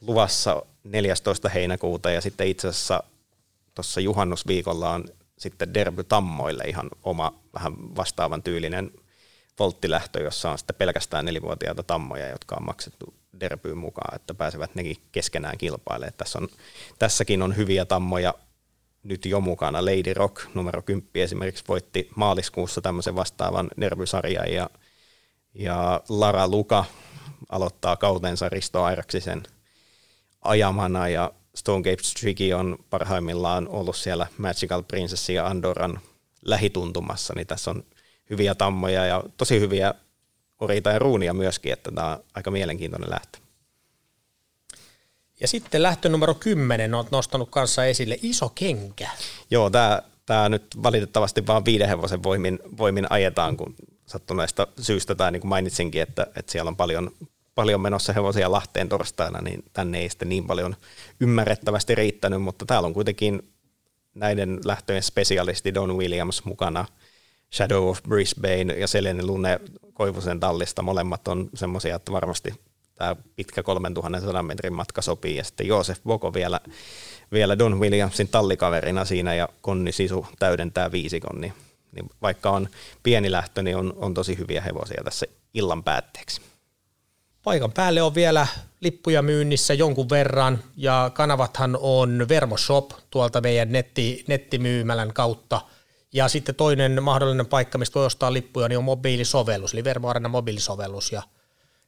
luvassa 0.01 0.63
14. 0.83 1.49
heinäkuuta 1.49 2.11
ja 2.11 2.21
sitten 2.21 2.47
itse 2.47 2.67
asiassa 2.67 3.03
tuossa 3.75 4.01
juhannusviikolla 4.01 4.89
on 4.89 5.05
sitten 5.37 5.73
Derby 5.73 6.03
Tammoille 6.03 6.63
ihan 6.63 6.89
oma 7.03 7.33
vähän 7.53 7.95
vastaavan 7.95 8.43
tyylinen 8.43 8.91
volttilähtö, 9.59 10.21
jossa 10.21 10.51
on 10.51 10.57
sitten 10.57 10.75
pelkästään 10.75 11.25
nelivuotiaita 11.25 11.83
tammoja, 11.83 12.27
jotka 12.27 12.55
on 12.55 12.65
maksettu 12.65 13.13
derbyyn 13.39 13.77
mukaan, 13.77 14.15
että 14.15 14.33
pääsevät 14.33 14.75
nekin 14.75 14.97
keskenään 15.11 15.57
kilpailemaan. 15.57 16.13
Tässä 16.17 16.39
on, 16.39 16.47
tässäkin 16.99 17.41
on 17.41 17.55
hyviä 17.55 17.85
tammoja 17.85 18.33
nyt 19.03 19.25
jo 19.25 19.41
mukana. 19.41 19.85
Lady 19.85 20.13
Rock 20.13 20.45
numero 20.53 20.81
10 20.81 21.09
esimerkiksi 21.13 21.63
voitti 21.67 22.09
maaliskuussa 22.15 22.81
tämmöisen 22.81 23.15
vastaavan 23.15 23.69
derbysarjan 23.81 24.53
ja, 24.53 24.69
ja 25.53 26.01
Lara 26.09 26.47
Luka 26.47 26.85
aloittaa 27.49 27.95
kautensa 27.95 28.49
Risto 28.49 28.83
Airaksisen 28.83 29.43
ajamana 30.41 31.07
ja 31.09 31.31
Stonegate 31.57 32.03
Tricky 32.19 32.53
on 32.53 32.77
parhaimmillaan 32.89 33.67
ollut 33.67 33.95
siellä 33.95 34.27
Magical 34.37 34.83
Princess 34.83 35.29
ja 35.29 35.47
Andoran 35.47 35.99
lähituntumassa, 36.45 37.33
niin 37.35 37.47
tässä 37.47 37.71
on 37.71 37.83
hyviä 38.29 38.55
tammoja 38.55 39.05
ja 39.05 39.23
tosi 39.37 39.59
hyviä 39.59 39.93
orita 40.59 40.89
ja 40.89 40.99
ruunia 40.99 41.33
myöskin, 41.33 41.73
että 41.73 41.91
tämä 41.91 42.07
on 42.07 42.23
aika 42.33 42.51
mielenkiintoinen 42.51 43.09
lähtö. 43.09 43.37
Ja 45.39 45.47
sitten 45.47 45.83
lähtö 45.83 46.09
numero 46.09 46.33
10 46.33 46.93
on 46.93 47.05
nostanut 47.11 47.49
kanssa 47.49 47.85
esille 47.85 48.17
iso 48.21 48.49
kenkä. 48.49 49.09
Joo, 49.51 49.69
tämä, 49.69 50.01
tämä 50.25 50.49
nyt 50.49 50.65
valitettavasti 50.83 51.47
vain 51.47 51.65
viiden 51.65 51.87
hevosen 51.87 52.23
voimin, 52.23 52.59
voimin 52.77 53.07
ajetaan, 53.09 53.57
kun 53.57 53.75
sattuneesta 54.05 54.67
syystä, 54.81 55.15
tai 55.15 55.31
niin 55.31 55.41
kuin 55.41 55.49
mainitsinkin, 55.49 56.01
että, 56.01 56.27
että 56.35 56.51
siellä 56.51 56.69
on 56.69 56.75
paljon, 56.75 57.11
paljon 57.57 57.81
menossa 57.81 58.13
hevosia 58.13 58.51
Lahteen 58.51 58.89
torstaina, 58.89 59.41
niin 59.41 59.63
tänne 59.73 59.99
ei 59.99 60.09
sitten 60.09 60.29
niin 60.29 60.47
paljon 60.47 60.75
ymmärrettävästi 61.19 61.95
riittänyt, 61.95 62.41
mutta 62.41 62.65
täällä 62.65 62.87
on 62.87 62.93
kuitenkin 62.93 63.53
näiden 64.15 64.59
lähtöjen 64.65 65.03
spesialisti 65.03 65.73
Don 65.73 65.97
Williams 65.97 66.45
mukana, 66.45 66.85
Shadow 67.53 67.89
of 67.89 68.03
Brisbane 68.03 68.73
ja 68.73 68.87
Selene 68.87 69.23
Lune 69.23 69.59
Koivusen 69.93 70.39
tallista. 70.39 70.81
Molemmat 70.81 71.27
on 71.27 71.49
semmoisia, 71.53 71.95
että 71.95 72.11
varmasti 72.11 72.53
tämä 72.95 73.15
pitkä 73.35 73.63
3100 73.63 74.43
metrin 74.43 74.73
matka 74.73 75.01
sopii. 75.01 75.35
Ja 75.35 75.43
sitten 75.43 75.67
Joosef 75.67 75.99
Boko 76.03 76.33
vielä, 76.33 76.59
vielä 77.31 77.59
Don 77.59 77.79
Williamsin 77.79 78.27
tallikaverina 78.27 79.05
siinä 79.05 79.35
ja 79.35 79.49
Konni 79.61 79.91
Sisu 79.91 80.27
täydentää 80.39 80.91
viisikon. 80.91 81.41
Niin, 81.41 81.53
niin 81.91 82.09
vaikka 82.21 82.49
on 82.49 82.69
pieni 83.03 83.31
lähtö, 83.31 83.63
niin 83.63 83.77
on, 83.77 83.93
on 83.97 84.13
tosi 84.13 84.37
hyviä 84.37 84.61
hevosia 84.61 85.01
tässä 85.03 85.25
illan 85.53 85.83
päätteeksi. 85.83 86.41
Paikan 87.47 87.71
päälle 87.71 88.01
on 88.01 88.15
vielä 88.15 88.47
lippuja 88.81 89.21
myynnissä 89.21 89.73
jonkun 89.73 90.09
verran 90.09 90.63
ja 90.77 91.11
kanavathan 91.13 91.77
on 91.81 92.25
Vermo 92.29 92.57
Shop 92.57 92.91
tuolta 93.09 93.41
meidän 93.41 93.71
netti, 93.71 94.25
nettimyymälän 94.27 95.13
kautta. 95.13 95.61
Ja 96.13 96.27
sitten 96.27 96.55
toinen 96.55 97.03
mahdollinen 97.03 97.45
paikka, 97.45 97.77
mistä 97.77 97.99
voi 97.99 98.05
ostaa 98.05 98.33
lippuja, 98.33 98.67
niin 98.67 98.77
on 98.77 98.83
mobiilisovellus, 98.83 99.73
eli 99.73 99.83
Vermo 99.83 100.09
Arena 100.09 100.29
mobiilisovellus. 100.29 101.11
Ja 101.11 101.21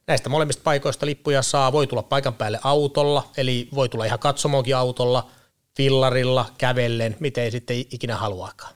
näistä 0.06 0.28
molemmista 0.28 0.62
paikoista 0.64 1.06
lippuja 1.06 1.42
saa, 1.42 1.72
voi 1.72 1.86
tulla 1.86 2.02
paikan 2.02 2.34
päälle 2.34 2.60
autolla, 2.62 3.30
eli 3.36 3.68
voi 3.74 3.88
tulla 3.88 4.04
ihan 4.04 4.18
katsomoonkin 4.18 4.76
autolla, 4.76 5.30
fillarilla, 5.76 6.46
kävellen, 6.58 7.16
miten 7.20 7.52
sitten 7.52 7.76
ikinä 7.76 8.16
haluaakaan. 8.16 8.74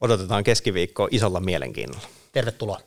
Odotetaan 0.00 0.44
keskiviikkoa 0.44 1.08
isolla 1.10 1.40
mielenkiinnolla. 1.40 2.06
Tervetuloa. 2.32 2.80